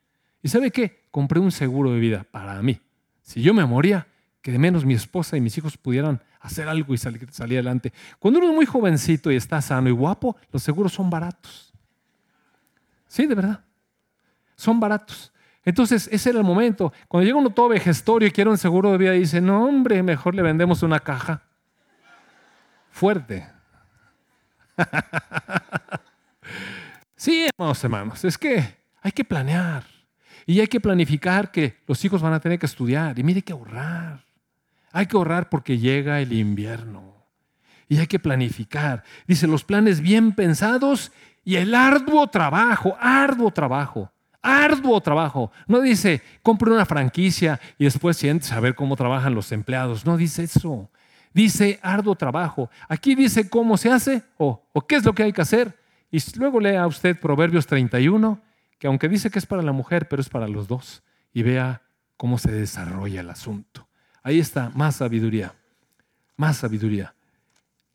[0.42, 1.06] ¿Y sabe qué?
[1.10, 2.80] Compré un seguro de vida para mí.
[3.22, 4.06] Si yo me moría,
[4.40, 7.92] que de menos mi esposa y mis hijos pudieran hacer algo y salir, adelante.
[8.18, 11.74] Cuando uno es muy jovencito y está sano y guapo, los seguros son baratos.
[13.06, 13.62] Sí, de verdad.
[14.56, 15.30] Son baratos.
[15.62, 16.90] Entonces, ese era el momento.
[17.06, 20.34] Cuando llega uno todo vejestorio y quiere un seguro de vida, dice, no, hombre, mejor
[20.34, 21.42] le vendemos una caja.
[22.90, 23.57] Fuerte.
[27.16, 29.84] sí, Vamos, hermanos, es que hay que planear.
[30.46, 33.18] Y hay que planificar que los hijos van a tener que estudiar.
[33.18, 34.24] Y mire, hay que ahorrar.
[34.92, 37.14] Hay que ahorrar porque llega el invierno.
[37.88, 39.04] Y hay que planificar.
[39.26, 41.12] Dice, los planes bien pensados
[41.44, 44.10] y el arduo trabajo, arduo trabajo,
[44.40, 45.50] arduo trabajo.
[45.66, 50.06] No dice, compre una franquicia y después sientes a ver cómo trabajan los empleados.
[50.06, 50.90] No dice eso.
[51.32, 52.70] Dice arduo trabajo.
[52.88, 55.78] Aquí dice cómo se hace o, o qué es lo que hay que hacer.
[56.10, 58.40] Y luego lea usted Proverbios 31
[58.78, 61.02] que aunque dice que es para la mujer, pero es para los dos.
[61.32, 61.82] Y vea
[62.16, 63.88] cómo se desarrolla el asunto.
[64.22, 65.54] Ahí está, más sabiduría,
[66.36, 67.14] más sabiduría.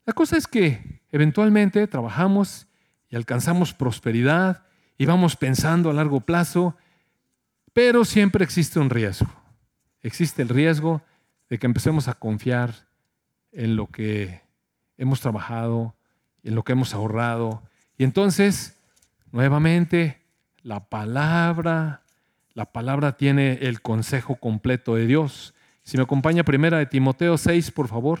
[0.04, 2.66] La cosa es que eventualmente trabajamos
[3.08, 4.66] y alcanzamos prosperidad
[4.98, 6.76] y vamos pensando a largo plazo,
[7.72, 9.30] pero siempre existe un riesgo.
[10.02, 11.02] Existe el riesgo
[11.48, 12.83] de que empecemos a confiar
[13.54, 14.42] en lo que
[14.98, 15.94] hemos trabajado,
[16.42, 17.62] en lo que hemos ahorrado.
[17.96, 18.76] Y entonces,
[19.32, 20.20] nuevamente,
[20.62, 22.02] la palabra,
[22.52, 25.54] la palabra tiene el consejo completo de Dios.
[25.82, 28.20] Si me acompaña primera de Timoteo 6, por favor.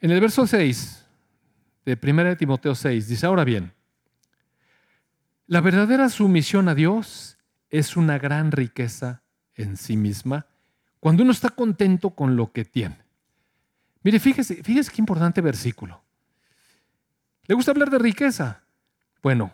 [0.00, 1.04] En el verso 6
[1.84, 3.72] de primera de Timoteo 6 dice, ahora bien,
[5.46, 7.38] la verdadera sumisión a Dios
[7.70, 9.22] es una gran riqueza
[9.56, 10.46] en sí misma
[11.00, 12.98] cuando uno está contento con lo que tiene.
[14.02, 16.02] Mire, fíjese, fíjese qué importante versículo.
[17.46, 18.62] ¿Le gusta hablar de riqueza?
[19.22, 19.52] Bueno,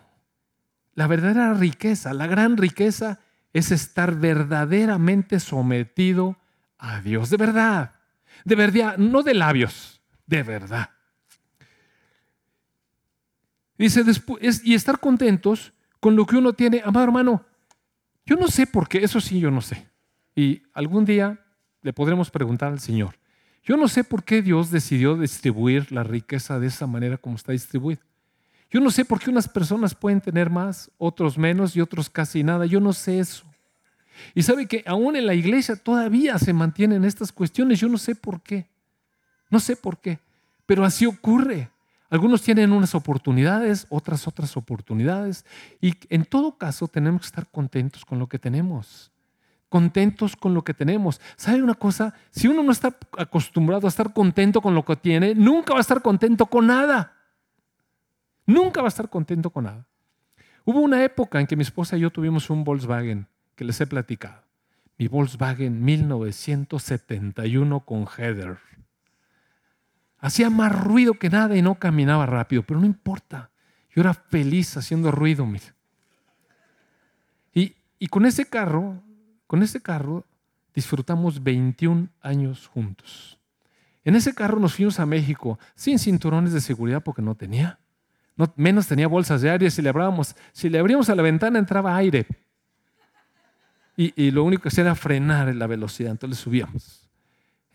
[0.95, 3.19] la verdadera riqueza, la gran riqueza
[3.51, 6.37] es estar verdaderamente sometido
[6.77, 7.95] a Dios, de verdad,
[8.45, 10.89] de verdad, no de labios, de verdad.
[13.77, 16.81] Dice, después, y estar contentos con lo que uno tiene.
[16.83, 17.45] Amado hermano,
[18.25, 19.92] yo no sé por qué, eso sí yo no sé.
[20.35, 21.39] Y algún día
[21.81, 23.15] le podremos preguntar al Señor.
[23.63, 27.51] Yo no sé por qué Dios decidió distribuir la riqueza de esa manera como está
[27.51, 28.01] distribuida.
[28.69, 32.43] Yo no sé por qué unas personas pueden tener más, otros menos y otros casi
[32.43, 32.65] nada.
[32.65, 33.45] Yo no sé eso.
[34.33, 37.79] Y sabe que aún en la iglesia todavía se mantienen estas cuestiones.
[37.79, 38.67] Yo no sé por qué.
[39.49, 40.19] No sé por qué.
[40.65, 41.69] Pero así ocurre.
[42.09, 45.45] Algunos tienen unas oportunidades, otras otras oportunidades.
[45.79, 49.12] Y en todo caso tenemos que estar contentos con lo que tenemos
[49.73, 51.19] contentos con lo que tenemos.
[51.35, 52.13] ¿Sabe una cosa?
[52.29, 55.81] Si uno no está acostumbrado a estar contento con lo que tiene, nunca va a
[55.81, 57.15] estar contento con nada.
[58.45, 59.87] Nunca va a estar contento con nada.
[60.63, 63.87] Hubo una época en que mi esposa y yo tuvimos un Volkswagen que les he
[63.87, 64.43] platicado.
[64.99, 68.59] Mi Volkswagen 1971 con header.
[70.19, 73.49] Hacía más ruido que nada y no caminaba rápido, pero no importa.
[73.89, 75.47] Yo era feliz haciendo ruido,
[77.55, 79.01] Y, y con ese carro
[79.53, 80.25] con ese carro
[80.73, 83.39] disfrutamos 21 años juntos.
[84.03, 87.77] En ese carro nos fuimos a México sin cinturones de seguridad porque no tenía.
[88.35, 89.69] No, menos tenía bolsas de aire.
[89.69, 92.25] Si le, abríamos, si le abríamos a la ventana entraba aire.
[93.95, 96.09] Y, y lo único que hacía era frenar la velocidad.
[96.09, 97.07] Entonces subíamos.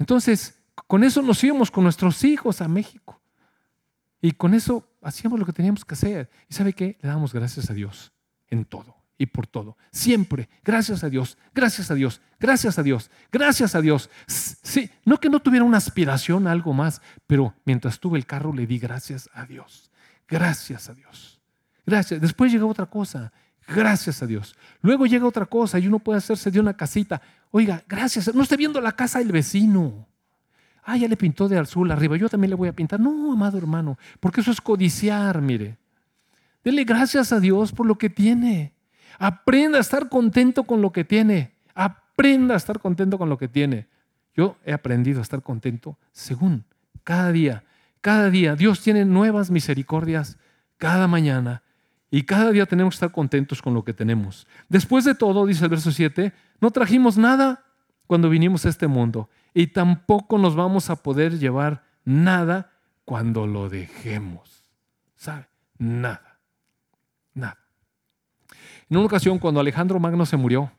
[0.01, 3.21] Entonces, con eso nos íbamos con nuestros hijos a México.
[4.21, 6.29] Y con eso hacíamos lo que teníamos que hacer.
[6.49, 6.99] ¿Y sabe qué?
[7.01, 8.11] Le damos gracias a Dios
[8.49, 9.77] en todo y por todo.
[9.91, 10.49] Siempre.
[10.65, 14.09] Gracias a Dios, gracias a Dios, gracias a Dios, gracias a Dios.
[14.27, 18.53] Sí, no que no tuviera una aspiración a algo más, pero mientras tuve el carro
[18.53, 19.91] le di gracias a Dios.
[20.29, 21.41] Gracias a Dios.
[21.85, 22.21] Gracias.
[22.21, 23.33] Después llega otra cosa.
[23.67, 24.55] Gracias a Dios.
[24.81, 27.21] Luego llega otra cosa y uno puede hacerse de una casita.
[27.51, 28.35] Oiga, gracias.
[28.35, 30.07] No esté viendo la casa del vecino.
[30.85, 32.17] Ah, ya le pintó de azul arriba.
[32.17, 33.01] Yo también le voy a pintar.
[33.01, 35.77] No, amado hermano, porque eso es codiciar, mire.
[36.65, 38.75] Dele gracias a Dios por lo que tiene.
[39.19, 41.53] Aprenda a estar contento con lo que tiene.
[41.75, 43.87] Aprenda a estar contento con lo que tiene.
[44.35, 46.65] Yo he aprendido a estar contento según
[47.05, 47.65] cada día.
[48.01, 50.39] Cada día Dios tiene nuevas misericordias
[50.77, 51.63] cada mañana
[52.11, 54.47] y cada día tenemos que estar contentos con lo que tenemos.
[54.69, 57.65] Después de todo, dice el verso 7, no trajimos nada
[58.07, 62.73] cuando vinimos a este mundo y tampoco nos vamos a poder llevar nada
[63.05, 64.63] cuando lo dejemos.
[65.17, 65.49] ¿Sabe?
[65.79, 66.39] Nada.
[67.35, 67.68] Nada.
[68.91, 70.73] En una ocasión, cuando Alejandro Magno se murió,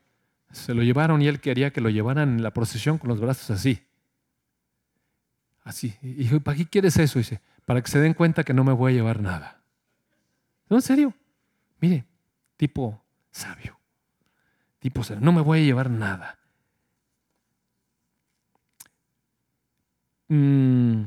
[0.50, 3.50] se lo llevaron y él quería que lo llevaran en la procesión con los brazos
[3.50, 3.82] así.
[5.62, 5.94] Así.
[6.02, 7.18] Y dijo, ¿para qué quieres eso?
[7.18, 9.60] dice, para que se den cuenta que no me voy a llevar nada.
[10.68, 11.14] No, en serio.
[11.80, 12.04] Mire,
[12.56, 13.00] tipo
[13.30, 13.78] sabio.
[14.80, 15.24] Tipo sabio.
[15.24, 16.38] No me voy a llevar nada.
[20.28, 21.06] Mm,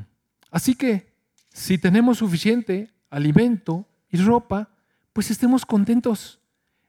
[0.50, 1.12] así que,
[1.52, 4.70] si tenemos suficiente alimento y ropa,
[5.12, 6.40] pues estemos contentos.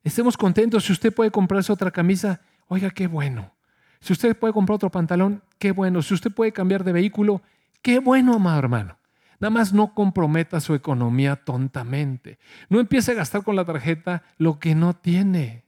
[0.05, 0.85] Estemos contentos.
[0.85, 3.51] Si usted puede comprarse otra camisa, oiga, qué bueno.
[3.99, 6.03] Si usted puede comprar otro pantalón, qué bueno.
[6.03, 7.41] Si usted puede cambiar de vehículo,
[7.81, 8.99] qué bueno, amado hermano.
[9.39, 12.37] Nada más no comprometa su economía tontamente.
[12.69, 15.65] No empiece a gastar con la tarjeta lo que no tiene.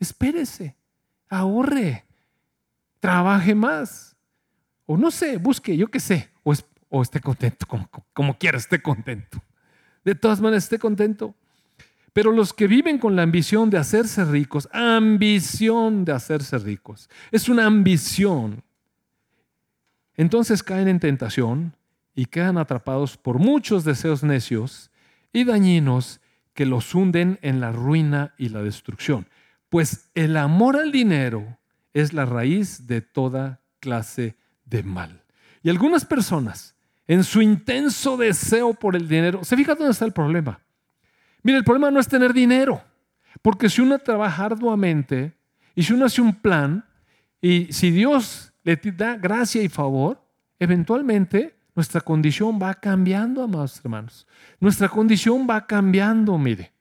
[0.00, 0.74] Espérese,
[1.28, 2.06] ahorre,
[3.00, 4.16] trabaje más.
[4.86, 9.42] O no sé, busque, yo qué sé, o, esté contento, como, como quiera, esté contento.
[10.04, 11.34] De todas maneras, esté contento.
[12.12, 17.48] Pero los que viven con la ambición de hacerse ricos, ambición de hacerse ricos, es
[17.48, 18.62] una ambición.
[20.16, 21.74] Entonces caen en tentación
[22.14, 24.90] y quedan atrapados por muchos deseos necios
[25.32, 26.20] y dañinos
[26.52, 29.26] que los hunden en la ruina y la destrucción.
[29.70, 31.58] Pues el amor al dinero
[31.94, 34.36] es la raíz de toda clase
[34.66, 35.22] de mal.
[35.62, 36.74] Y algunas personas,
[37.06, 40.60] en su intenso deseo por el dinero, ¿se fija dónde está el problema?
[41.42, 42.82] Mire, el problema no es tener dinero,
[43.40, 45.32] porque si uno trabaja arduamente
[45.74, 46.84] y si uno hace un plan
[47.40, 50.24] y si Dios le da gracia y favor,
[50.58, 54.26] eventualmente nuestra condición va cambiando, amados hermanos.
[54.60, 56.72] Nuestra condición va cambiando, mire,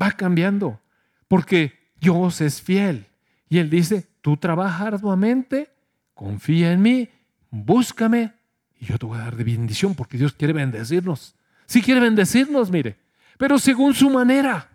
[0.00, 0.80] va cambiando,
[1.28, 3.06] porque Dios es fiel.
[3.48, 5.70] Y Él dice, tú trabaja arduamente,
[6.14, 7.08] confía en mí,
[7.50, 8.34] búscame
[8.80, 11.34] y yo te voy a dar de bendición, porque Dios quiere bendecirnos.
[11.66, 12.96] Sí quiere bendecirnos, mire,
[13.38, 14.68] pero según su manera.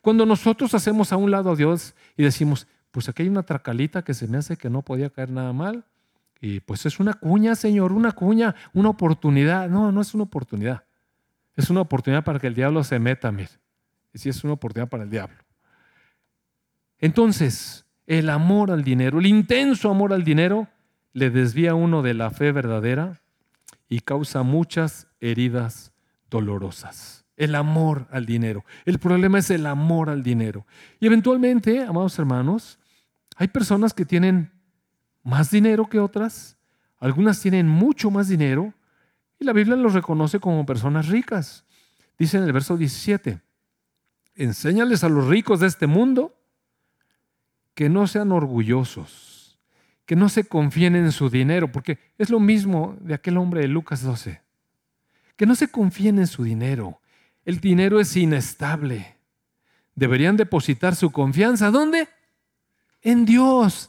[0.00, 4.02] Cuando nosotros hacemos a un lado a Dios y decimos, pues aquí hay una tracalita
[4.02, 5.84] que se me hace que no podía caer nada mal,
[6.40, 9.68] y pues es una cuña, Señor, una cuña, una oportunidad.
[9.68, 10.84] No, no es una oportunidad.
[11.54, 13.50] Es una oportunidad para que el diablo se meta, mire.
[14.12, 15.36] Y sí es una oportunidad para el diablo.
[16.98, 20.68] Entonces, el amor al dinero, el intenso amor al dinero,
[21.12, 23.20] le desvía a uno de la fe verdadera
[23.88, 25.92] y causa muchas heridas
[26.30, 27.25] dolorosas.
[27.36, 28.64] El amor al dinero.
[28.84, 30.66] El problema es el amor al dinero.
[31.00, 32.78] Y eventualmente, amados hermanos,
[33.36, 34.50] hay personas que tienen
[35.22, 36.56] más dinero que otras,
[36.98, 38.72] algunas tienen mucho más dinero
[39.38, 41.64] y la Biblia los reconoce como personas ricas.
[42.18, 43.40] Dice en el verso 17,
[44.36, 46.34] enséñales a los ricos de este mundo
[47.74, 49.58] que no sean orgullosos,
[50.06, 53.68] que no se confíen en su dinero, porque es lo mismo de aquel hombre de
[53.68, 54.40] Lucas 12,
[55.36, 57.00] que no se confíen en su dinero.
[57.46, 59.16] El dinero es inestable.
[59.94, 61.70] Deberían depositar su confianza.
[61.70, 62.08] ¿Dónde?
[63.02, 63.88] En Dios.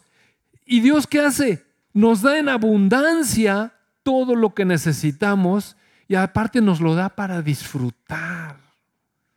[0.63, 1.65] ¿Y Dios qué hace?
[1.91, 5.75] Nos da en abundancia todo lo que necesitamos
[6.07, 8.57] y aparte nos lo da para disfrutar.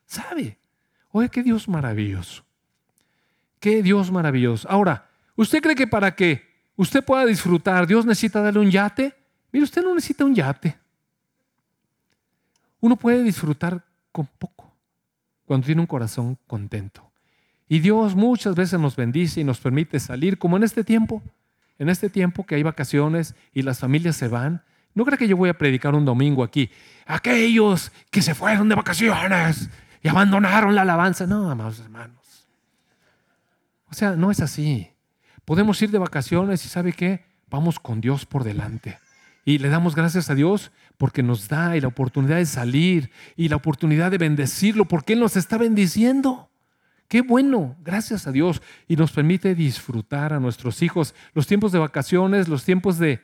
[0.07, 0.59] ¿Sabe?
[1.12, 2.45] Oye, qué Dios maravilloso.
[3.59, 4.68] Qué Dios maravilloso.
[4.68, 6.47] Ahora, ¿usted cree que para que
[6.77, 9.14] usted pueda disfrutar, Dios necesita darle un yate?
[9.51, 10.79] Mire, usted no necesita un yate.
[12.81, 13.83] Uno puede disfrutar
[14.13, 14.71] con poco
[15.51, 17.11] cuando tiene un corazón contento.
[17.69, 21.23] Y Dios muchas veces nos bendice y nos permite salir, como en este tiempo,
[21.79, 24.63] en este tiempo que hay vacaciones y las familias se van.
[24.95, 26.71] No creo que yo voy a predicar un domingo aquí.
[27.07, 29.71] Aquellos que se fueron de vacaciones
[30.03, 31.27] y abandonaron la alabanza.
[31.27, 32.47] No, amados hermanos.
[33.91, 34.91] O sea, no es así.
[35.45, 37.25] Podemos ir de vacaciones y ¿sabe qué?
[37.49, 38.99] Vamos con Dios por delante.
[39.45, 40.71] Y le damos gracias a Dios
[41.01, 45.35] porque nos da la oportunidad de salir y la oportunidad de bendecirlo porque Él nos
[45.35, 46.51] está bendiciendo.
[47.09, 48.61] Qué bueno, gracias a Dios.
[48.87, 53.19] Y nos permite disfrutar a nuestros hijos los tiempos de vacaciones, los tiempos de,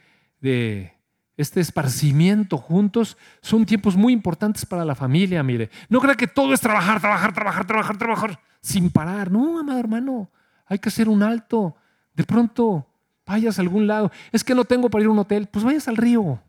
[1.37, 5.69] este esparcimiento juntos, son tiempos muy importantes para la familia, mire.
[5.91, 9.31] No crea que todo es trabajar, trabajar, trabajar, trabajar, trabajar, sin parar.
[9.31, 10.31] No, amado hermano,
[10.65, 11.77] hay que hacer un alto.
[12.15, 12.87] De pronto
[13.27, 14.11] vayas a algún lado.
[14.33, 15.47] Es que no tengo para ir a un hotel.
[15.53, 16.41] Pues vayas al río.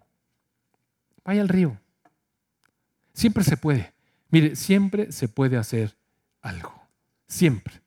[1.28, 1.78] Vaya al río.
[3.14, 3.94] Siempre se puede.
[4.30, 5.96] Mire, siempre se puede hacer
[6.42, 6.78] algo
[7.28, 7.82] siempre.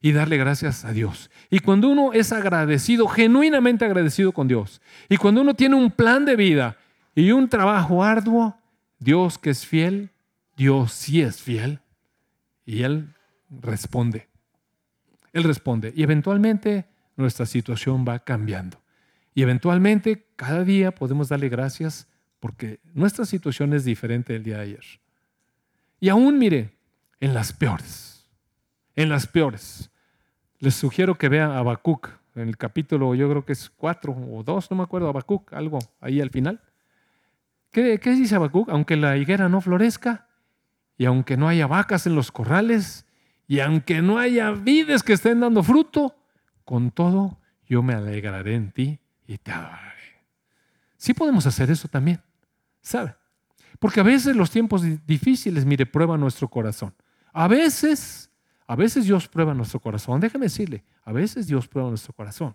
[0.00, 1.30] Y darle gracias a Dios.
[1.50, 6.24] Y cuando uno es agradecido, genuinamente agradecido con Dios, y cuando uno tiene un plan
[6.24, 6.76] de vida
[7.14, 8.56] y un trabajo arduo,
[8.98, 10.10] Dios que es fiel,
[10.56, 11.80] Dios sí es fiel,
[12.64, 13.14] y Él
[13.50, 14.28] responde.
[15.32, 15.92] Él responde.
[15.96, 16.86] Y eventualmente
[17.16, 18.80] nuestra situación va cambiando.
[19.34, 22.06] Y eventualmente cada día podemos darle gracias
[22.44, 24.84] porque nuestra situación es diferente del día de ayer.
[25.98, 26.76] Y aún, mire,
[27.20, 28.14] en las peores
[28.94, 29.90] en las peores.
[30.58, 34.70] Les sugiero que vean Habacuc, en el capítulo, yo creo que es cuatro o dos,
[34.70, 36.60] no me acuerdo, Habacuc, algo ahí al final.
[37.70, 38.68] ¿Qué, qué dice Habacuc?
[38.70, 40.28] Aunque la higuera no florezca,
[40.96, 43.06] y aunque no haya vacas en los corrales,
[43.46, 46.16] y aunque no haya vides que estén dando fruto,
[46.64, 50.24] con todo yo me alegraré en ti y te adoraré.
[50.96, 52.20] Sí podemos hacer eso también,
[52.84, 53.16] ¿sabe?
[53.80, 56.94] Porque a veces los tiempos difíciles, mire, prueban nuestro corazón.
[57.32, 58.30] A veces
[58.66, 60.20] a veces Dios prueba nuestro corazón.
[60.20, 62.54] Déjeme decirle, a veces Dios prueba nuestro corazón.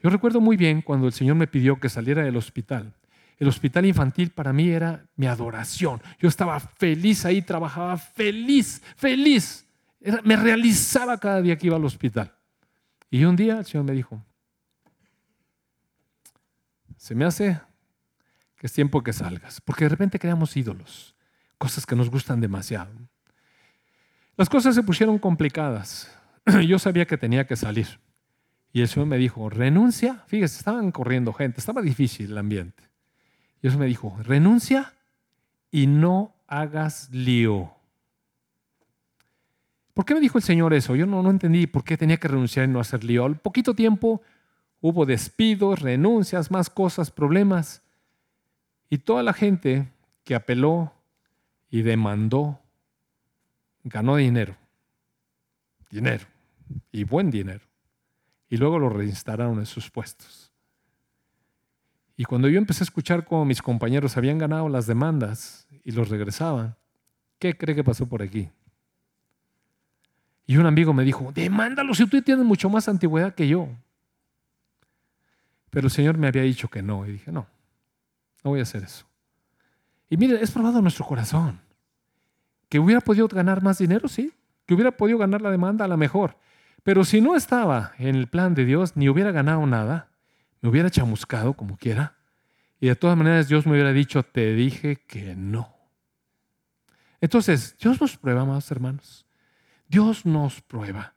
[0.00, 2.92] Yo recuerdo muy bien cuando el Señor me pidió que saliera del hospital
[3.38, 6.00] El hospital infantil para mí era mi adoración.
[6.18, 9.66] Yo estaba feliz ahí, trabajaba feliz, feliz.
[10.22, 12.32] me realizaba cada día que iba al hospital.
[13.10, 14.22] Y un día el Señor me dijo,
[16.96, 17.60] se me hace
[18.66, 21.14] es tiempo que salgas, porque de repente creamos ídolos,
[21.58, 22.90] cosas que nos gustan demasiado.
[24.38, 26.10] Las cosas se pusieron complicadas.
[26.66, 28.00] Yo sabía que tenía que salir.
[28.72, 30.24] Y el Señor me dijo, renuncia.
[30.28, 32.82] Fíjese, estaban corriendo gente, estaba difícil el ambiente.
[33.60, 34.94] Y eso me dijo, renuncia
[35.70, 37.70] y no hagas lío.
[39.92, 40.96] ¿Por qué me dijo el Señor eso?
[40.96, 43.26] Yo no, no entendí por qué tenía que renunciar y no hacer lío.
[43.26, 44.22] Al poquito tiempo
[44.80, 47.83] hubo despidos, renuncias, más cosas, problemas.
[48.88, 49.88] Y toda la gente
[50.24, 50.92] que apeló
[51.70, 52.60] y demandó
[53.84, 54.56] ganó dinero.
[55.90, 56.26] Dinero.
[56.90, 57.64] Y buen dinero.
[58.48, 60.52] Y luego lo reinstalaron en sus puestos.
[62.16, 66.08] Y cuando yo empecé a escuchar cómo mis compañeros habían ganado las demandas y los
[66.08, 66.76] regresaban,
[67.38, 68.50] ¿qué cree que pasó por aquí?
[70.46, 73.68] Y un amigo me dijo, demándalo si tú tienes mucho más antigüedad que yo.
[75.70, 77.06] Pero el Señor me había dicho que no.
[77.06, 77.46] Y dije, no,
[78.44, 79.06] no voy a hacer eso.
[80.10, 81.60] Y mire, es probado nuestro corazón.
[82.68, 84.32] Que hubiera podido ganar más dinero, sí.
[84.66, 86.36] Que hubiera podido ganar la demanda a la mejor.
[86.82, 90.10] Pero si no estaba en el plan de Dios, ni hubiera ganado nada,
[90.60, 92.16] me hubiera chamuscado como quiera.
[92.78, 95.74] Y de todas maneras Dios me hubiera dicho, te dije que no.
[97.20, 99.26] Entonces, Dios nos prueba, más hermanos.
[99.88, 101.14] Dios nos prueba.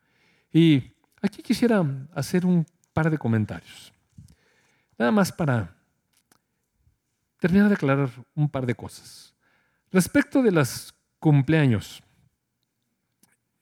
[0.54, 3.94] Y aquí quisiera hacer un par de comentarios.
[4.98, 5.77] Nada más para
[7.48, 9.34] terminar de aclarar un par de cosas.
[9.90, 12.04] Respecto de los cumpleaños,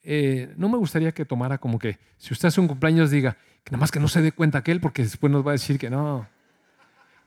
[0.01, 3.71] eh, no me gustaría que tomara como que, si usted hace un cumpleaños, diga, que
[3.71, 5.91] nada más que no se dé cuenta aquel, porque después nos va a decir que
[5.91, 6.27] no.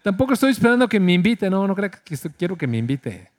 [0.03, 3.31] Tampoco estoy esperando que me invite, no, no creo que quiero que me invite.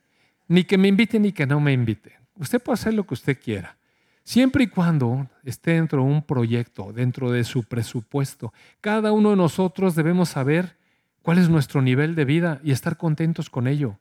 [0.48, 2.14] Ni que me invite ni que no me invite.
[2.36, 3.78] Usted puede hacer lo que usted quiera.
[4.24, 9.36] Siempre y cuando esté dentro de un proyecto, dentro de su presupuesto, cada uno de
[9.36, 10.79] nosotros debemos saber
[11.22, 14.00] cuál es nuestro nivel de vida y estar contentos con ello.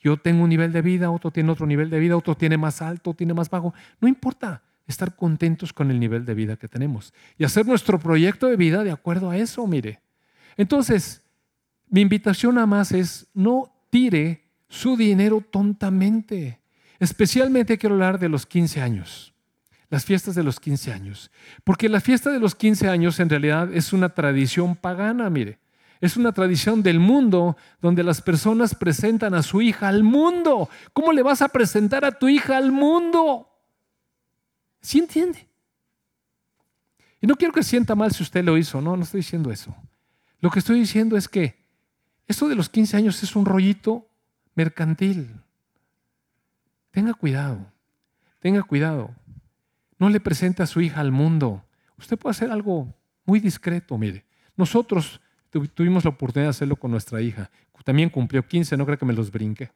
[0.00, 2.82] Yo tengo un nivel de vida, otro tiene otro nivel de vida, otro tiene más
[2.82, 3.72] alto, tiene más bajo.
[4.00, 8.48] No importa, estar contentos con el nivel de vida que tenemos y hacer nuestro proyecto
[8.48, 10.00] de vida de acuerdo a eso, mire.
[10.56, 11.22] Entonces,
[11.88, 16.60] mi invitación a más es no tire su dinero tontamente.
[16.98, 19.34] Especialmente quiero hablar de los 15 años,
[19.90, 21.30] las fiestas de los 15 años.
[21.64, 25.58] Porque la fiesta de los 15 años en realidad es una tradición pagana, mire.
[26.04, 30.68] Es una tradición del mundo donde las personas presentan a su hija al mundo.
[30.92, 33.48] ¿Cómo le vas a presentar a tu hija al mundo?
[34.82, 35.48] ¿Sí entiende?
[37.22, 39.74] Y no quiero que sienta mal si usted lo hizo, no, no estoy diciendo eso.
[40.40, 41.64] Lo que estoy diciendo es que
[42.26, 44.06] esto de los 15 años es un rollito
[44.54, 45.40] mercantil.
[46.90, 47.72] Tenga cuidado,
[48.40, 49.14] tenga cuidado.
[49.98, 51.64] No le presente a su hija al mundo.
[51.96, 52.94] Usted puede hacer algo
[53.24, 54.26] muy discreto, mire.
[54.54, 55.22] Nosotros
[55.74, 57.50] tuvimos la oportunidad de hacerlo con nuestra hija.
[57.84, 59.70] También cumplió 15, no creo que me los brinque.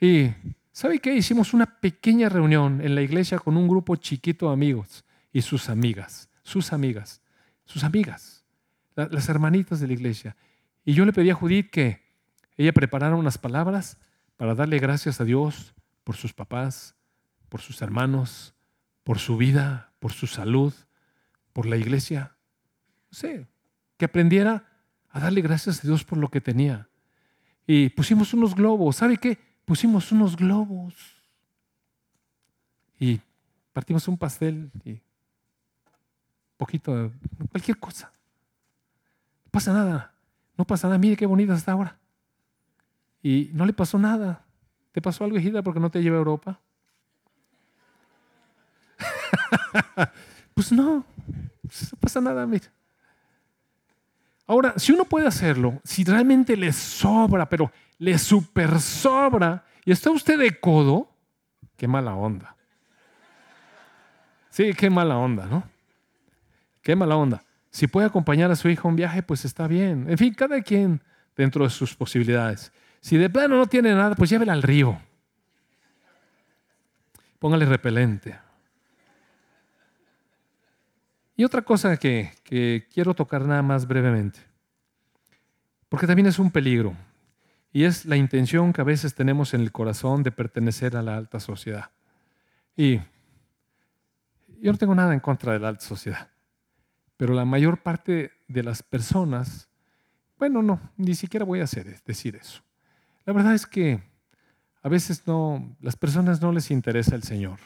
[0.00, 0.30] Y,
[0.72, 1.14] ¿sabe qué?
[1.14, 5.68] Hicimos una pequeña reunión en la iglesia con un grupo chiquito de amigos y sus
[5.68, 7.20] amigas, sus amigas,
[7.66, 8.44] sus amigas,
[8.96, 10.36] las hermanitas de la iglesia.
[10.84, 12.02] Y yo le pedí a Judith que
[12.56, 13.98] ella preparara unas palabras
[14.36, 16.96] para darle gracias a Dios por sus papás,
[17.48, 18.54] por sus hermanos,
[19.04, 20.72] por su vida, por su salud,
[21.52, 22.34] por la iglesia.
[23.22, 23.51] No
[24.02, 24.64] que aprendiera
[25.10, 26.88] a darle gracias a Dios por lo que tenía.
[27.68, 28.96] Y pusimos unos globos.
[28.96, 29.38] ¿Sabe qué?
[29.64, 31.22] Pusimos unos globos.
[32.98, 33.20] Y
[33.72, 35.00] partimos un pastel y
[36.56, 37.12] poquito de
[37.48, 38.10] cualquier cosa.
[39.44, 40.12] No pasa nada.
[40.58, 40.98] No pasa nada.
[40.98, 41.96] Mire qué bonita está ahora.
[43.22, 44.44] Y no le pasó nada.
[44.90, 46.60] ¿Te pasó algo, hijita, porque no te lleva a Europa?
[50.54, 51.04] pues no.
[51.62, 52.81] No pasa nada, mire.
[54.52, 60.10] Ahora, si uno puede hacerlo, si realmente le sobra, pero le super sobra, y está
[60.10, 61.08] usted de codo,
[61.74, 62.54] qué mala onda.
[64.50, 65.64] Sí, qué mala onda, ¿no?
[66.82, 67.42] Qué mala onda.
[67.70, 70.04] Si puede acompañar a su hijo a un viaje, pues está bien.
[70.10, 71.00] En fin, cada quien
[71.34, 72.72] dentro de sus posibilidades.
[73.00, 75.00] Si de plano no tiene nada, pues llévela al río.
[77.38, 78.38] Póngale repelente.
[81.36, 82.32] Y otra cosa que,
[82.92, 84.40] quiero tocar nada más brevemente,
[85.88, 86.94] porque también es un peligro,
[87.72, 91.16] y es la intención que a veces tenemos en el corazón de pertenecer a la
[91.16, 91.90] alta sociedad.
[92.76, 92.98] Y
[94.60, 96.28] yo no tengo nada en contra de la alta sociedad,
[97.16, 99.70] pero la mayor parte de las personas,
[100.38, 102.62] bueno, no, ni siquiera voy a hacer, decir eso.
[103.24, 104.02] La verdad es que
[104.82, 107.58] a veces no, las personas no les interesa el Señor.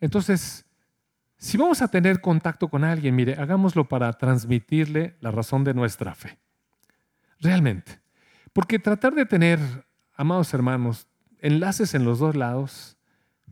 [0.00, 0.65] Entonces,
[1.38, 6.14] si vamos a tener contacto con alguien, mire, hagámoslo para transmitirle la razón de nuestra
[6.14, 6.38] fe.
[7.40, 8.00] Realmente.
[8.52, 9.58] Porque tratar de tener,
[10.14, 11.06] amados hermanos,
[11.40, 12.96] enlaces en los dos lados,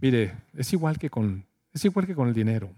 [0.01, 1.45] mire, es igual que con,
[1.75, 2.73] es igual que con el dinero.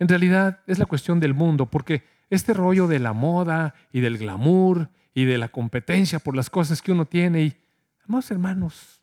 [0.00, 4.18] En realidad es la cuestión del mundo, porque este rollo de la moda y del
[4.18, 7.56] glamour y de la competencia por las cosas que uno tiene, y,
[8.08, 9.00] amados hermanos,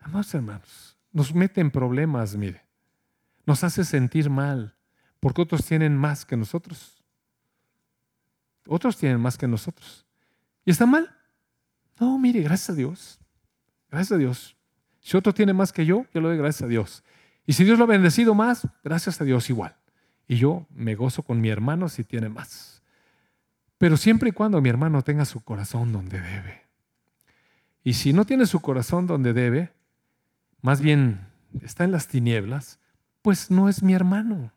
[0.00, 2.67] amados hermanos, nos mete en problemas, mire
[3.48, 4.74] nos hace sentir mal
[5.20, 7.02] porque otros tienen más que nosotros.
[8.66, 10.04] Otros tienen más que nosotros.
[10.66, 11.16] ¿Y está mal?
[11.98, 13.18] No, mire, gracias a Dios.
[13.90, 14.54] Gracias a Dios.
[15.00, 17.02] Si otro tiene más que yo, yo le doy gracias a Dios.
[17.46, 19.74] Y si Dios lo ha bendecido más, gracias a Dios igual.
[20.26, 22.82] Y yo me gozo con mi hermano si tiene más.
[23.78, 26.66] Pero siempre y cuando mi hermano tenga su corazón donde debe.
[27.82, 29.72] Y si no tiene su corazón donde debe,
[30.60, 31.28] más bien
[31.62, 32.78] está en las tinieblas,
[33.22, 34.52] pues no es mi hermano.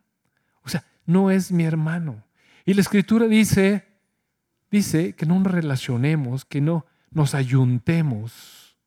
[0.63, 2.23] O sea, no es mi hermano.
[2.65, 3.87] Y la escritura dice,
[4.69, 8.77] dice que no nos relacionemos, que no nos ayuntemos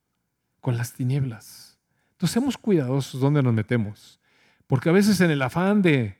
[0.60, 1.78] con las tinieblas.
[2.12, 4.20] Entonces, seamos cuidadosos donde nos metemos.
[4.66, 6.18] Porque a veces en el afán de,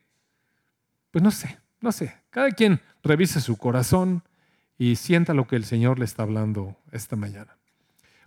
[1.10, 4.22] pues no sé, no sé, cada quien revise su corazón
[4.76, 7.56] y sienta lo que el Señor le está hablando esta mañana.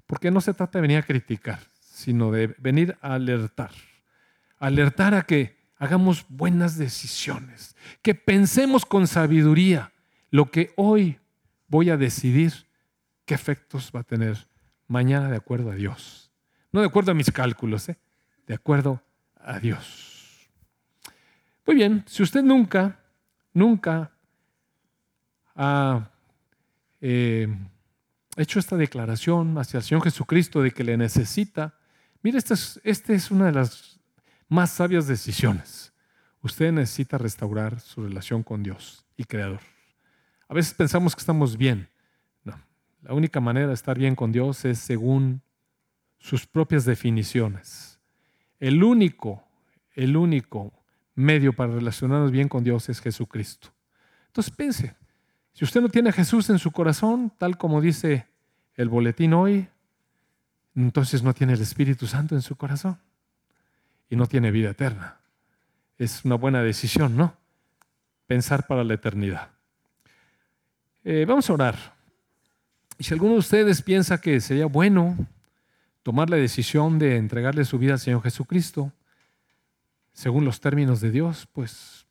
[0.08, 3.72] Porque no se trata de venir a criticar, sino de venir a alertar
[4.60, 9.92] alertar a que hagamos buenas decisiones, que pensemos con sabiduría
[10.32, 11.20] lo que hoy
[11.68, 12.68] voy a decidir,
[13.26, 14.48] qué efectos va a tener
[14.88, 16.32] mañana de acuerdo a Dios.
[16.72, 17.98] No de acuerdo a mis cálculos, ¿eh?
[18.46, 19.02] de acuerdo
[19.36, 20.50] a Dios.
[21.66, 23.00] Muy bien, si usted nunca,
[23.54, 24.12] nunca
[25.56, 26.10] ha
[27.02, 27.48] eh,
[28.38, 31.74] hecho esta declaración hacia el Señor Jesucristo de que le necesita,
[32.22, 33.97] mire, esta es, esta es una de las
[34.48, 35.94] más sabias decisiones.
[36.42, 39.60] Usted necesita restaurar su relación con Dios y Creador.
[40.48, 41.90] A veces pensamos que estamos bien.
[42.44, 42.58] No,
[43.02, 45.42] la única manera de estar bien con Dios es según
[46.20, 48.00] sus propias definiciones.
[48.60, 49.44] El único,
[49.94, 50.74] el único
[51.16, 53.70] medio para relacionarnos bien con Dios es Jesucristo.
[54.28, 54.96] Entonces piense,
[55.54, 58.28] si usted no tiene a Jesús en su corazón, tal como dice
[58.76, 59.68] el boletín hoy,
[60.76, 63.00] entonces no tiene el Espíritu Santo en su corazón
[64.10, 65.18] y no tiene vida eterna.
[65.98, 67.36] Es una buena decisión, ¿no?
[68.28, 69.50] Pensar para la eternidad.
[71.04, 71.96] Eh, vamos a orar.
[72.98, 75.18] Y si alguno de ustedes piensa que sería bueno
[76.04, 78.92] tomar la decisión de entregarle su vida al Señor Jesucristo,
[80.14, 82.08] según los términos de Dios, pues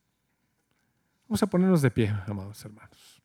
[1.28, 3.22] vamos a ponernos de pie, amados hermanos.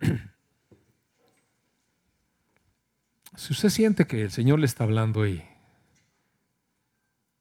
[3.40, 5.42] Si usted siente que el Señor le está hablando y,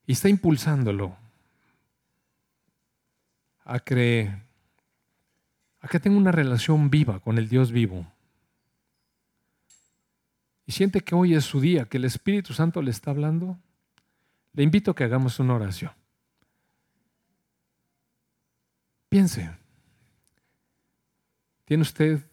[0.08, 1.18] y está impulsándolo
[3.66, 4.34] a que,
[5.82, 8.10] a que tenga una relación viva con el Dios vivo,
[10.66, 13.60] y siente que hoy es su día, que el Espíritu Santo le está hablando,
[14.54, 15.92] le invito a que hagamos una oración.
[19.10, 19.52] Piense,
[21.66, 22.26] ¿tiene usted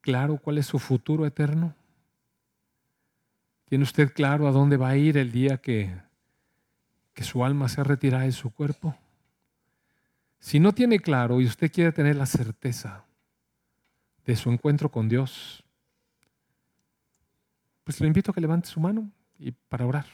[0.00, 1.74] claro cuál es su futuro eterno?
[3.70, 5.96] ¿Tiene usted claro a dónde va a ir el día que,
[7.14, 8.96] que su alma se retirada de su cuerpo?
[10.40, 13.04] Si no tiene claro y usted quiere tener la certeza
[14.26, 15.62] de su encuentro con Dios,
[17.84, 20.06] pues le invito a que levante su mano y para orar.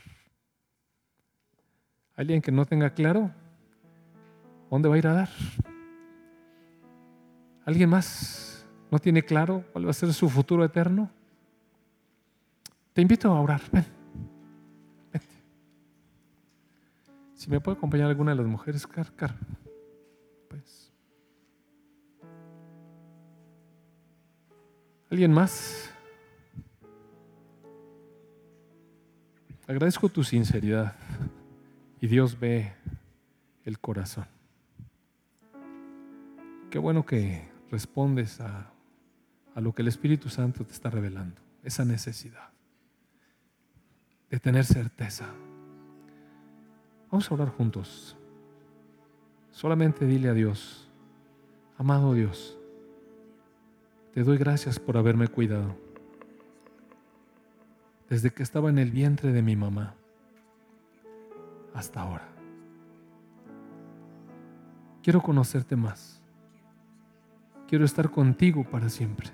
[2.14, 3.30] ¿Alguien que no tenga claro
[4.70, 5.30] dónde va a ir a dar?
[7.64, 11.10] ¿Alguien más no tiene claro cuál va a ser su futuro eterno?
[12.96, 13.60] Te invito a orar.
[13.72, 13.84] Ven.
[15.12, 15.26] Vente.
[17.34, 19.36] Si me puede acompañar alguna de las mujeres, Car,
[20.48, 20.90] Pues.
[25.10, 25.90] ¿Alguien más?
[29.68, 30.96] Agradezco tu sinceridad
[32.00, 32.72] y Dios ve
[33.66, 34.24] el corazón.
[36.70, 38.72] Qué bueno que respondes a,
[39.54, 42.55] a lo que el Espíritu Santo te está revelando, esa necesidad
[44.30, 45.26] de tener certeza.
[47.10, 48.16] Vamos a orar juntos.
[49.50, 50.90] Solamente dile a Dios,
[51.78, 52.58] amado Dios,
[54.12, 55.76] te doy gracias por haberme cuidado.
[58.08, 59.94] Desde que estaba en el vientre de mi mamá
[61.74, 62.26] hasta ahora.
[65.02, 66.22] Quiero conocerte más.
[67.68, 69.28] Quiero estar contigo para siempre.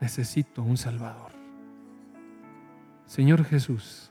[0.00, 1.37] Necesito un Salvador.
[3.08, 4.10] Señor Jesús,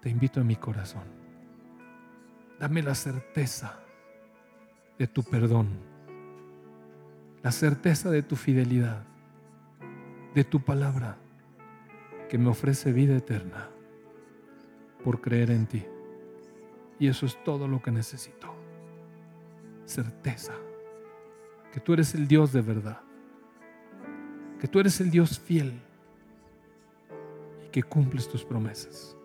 [0.00, 1.02] te invito a mi corazón.
[2.58, 3.78] Dame la certeza
[4.98, 5.68] de tu perdón,
[7.42, 9.04] la certeza de tu fidelidad,
[10.34, 11.18] de tu palabra
[12.30, 13.68] que me ofrece vida eterna
[15.04, 15.84] por creer en ti.
[16.98, 18.54] Y eso es todo lo que necesito.
[19.84, 20.54] Certeza
[21.70, 23.02] que tú eres el Dios de verdad,
[24.58, 25.82] que tú eres el Dios fiel
[27.74, 29.16] que cumples tus promesas.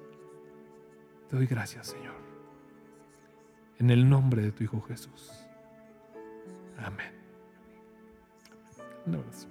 [1.30, 2.16] Te doy gracias, Señor.
[3.78, 5.32] En el nombre de tu Hijo Jesús.
[6.80, 7.14] Amén.
[9.06, 9.48] Un abrazo.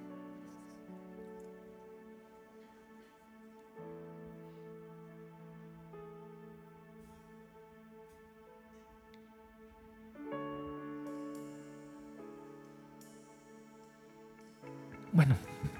[15.12, 15.36] Bueno,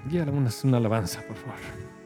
[0.07, 1.98] guía una, una alabanza, por favor.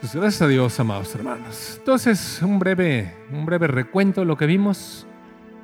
[0.00, 1.74] Pues gracias a Dios, amados hermanos.
[1.78, 5.08] Entonces, un breve, un breve recuento de lo que vimos.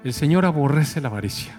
[0.02, 1.56] El Señor aborrece la avaricia.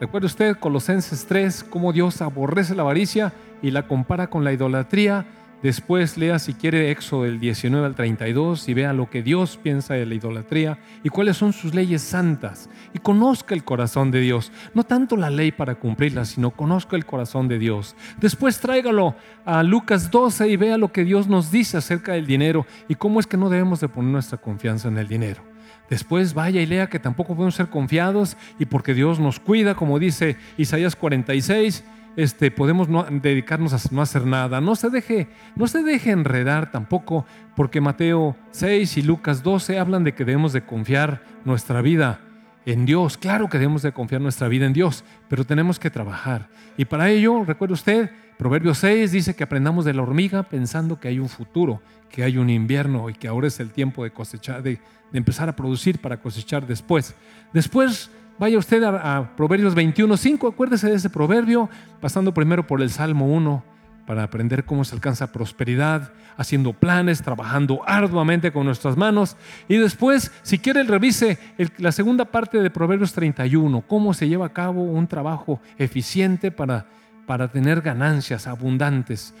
[0.00, 5.26] Recuerde usted Colosenses 3, cómo Dios aborrece la avaricia y la compara con la idolatría.
[5.62, 9.94] Después lea si quiere Éxodo del 19 al 32 y vea lo que Dios piensa
[9.94, 12.68] de la idolatría y cuáles son sus leyes santas.
[12.92, 14.50] Y conozca el corazón de Dios.
[14.74, 17.94] No tanto la ley para cumplirla, sino conozca el corazón de Dios.
[18.20, 19.14] Después tráigalo
[19.44, 23.20] a Lucas 12 y vea lo que Dios nos dice acerca del dinero y cómo
[23.20, 25.42] es que no debemos de poner nuestra confianza en el dinero.
[25.88, 29.98] Después vaya y lea que tampoco podemos ser confiados y porque Dios nos cuida, como
[29.98, 31.84] dice Isaías 46,
[32.16, 34.60] este, podemos no, dedicarnos a no hacer nada.
[34.60, 37.26] No se, deje, no se deje enredar tampoco,
[37.56, 42.20] porque Mateo 6 y Lucas 12 hablan de que debemos de confiar nuestra vida
[42.66, 43.16] en Dios.
[43.16, 46.48] Claro que debemos de confiar nuestra vida en Dios, pero tenemos que trabajar.
[46.76, 51.08] Y para ello, recuerde usted, Proverbio 6 dice que aprendamos de la hormiga pensando que
[51.08, 54.62] hay un futuro, que hay un invierno y que ahora es el tiempo de cosechar,
[54.62, 54.80] de,
[55.12, 57.14] de empezar a producir para cosechar después.
[57.52, 58.10] Después
[58.42, 61.70] Vaya usted a, Proverbios 21, 5, acuérdese de ese proverbio,
[62.00, 63.62] pasando primero por el Salmo 1
[64.04, 69.36] para aprender cómo se alcanza prosperidad, haciendo planes, trabajando arduamente con nuestras manos.
[69.68, 71.38] Y después, si quiere, revise
[71.78, 76.86] la segunda parte de Proverbios 31, cómo se lleva a cabo un trabajo eficiente para,
[77.28, 79.36] para tener ganancias abundantes,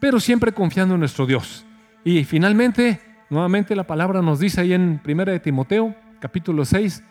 [0.00, 1.64] pero siempre confiando en nuestro Dios.
[2.02, 3.00] Y finalmente,
[3.30, 7.04] nuevamente la palabra nos dice ahí en 1 de Timoteo, capítulo 6,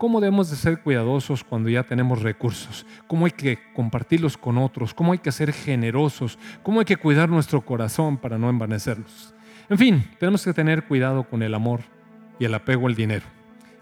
[0.00, 4.94] cómo debemos de ser cuidadosos cuando ya tenemos recursos, cómo hay que compartirlos con otros,
[4.94, 9.34] cómo hay que ser generosos, cómo hay que cuidar nuestro corazón para no envanecerlos.
[9.68, 11.80] En fin, tenemos que tener cuidado con el amor
[12.38, 13.26] y el apego al dinero.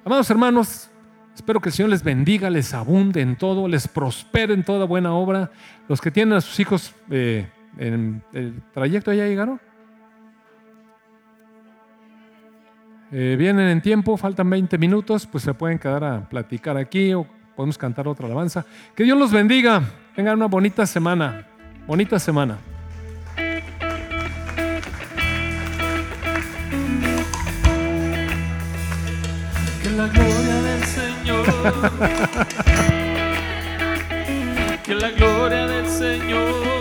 [0.05, 0.91] Amados hermanos,
[1.37, 5.13] espero que el Señor les bendiga, les abunde en todo, les prospere en toda buena
[5.13, 5.53] obra.
[5.89, 9.61] Los que tienen a sus hijos eh, en el trayecto ya llegaron.
[13.11, 17.27] Eh, vienen en tiempo, faltan 20 minutos, pues se pueden quedar a platicar aquí o
[17.57, 18.67] podemos cantar otra alabanza.
[18.95, 19.81] Que Dios los bendiga.
[20.15, 21.47] Tengan una bonita semana.
[21.87, 22.59] Bonita semana.
[29.83, 31.47] Que la gloria del Señor.
[34.85, 36.78] que la gloria del Señor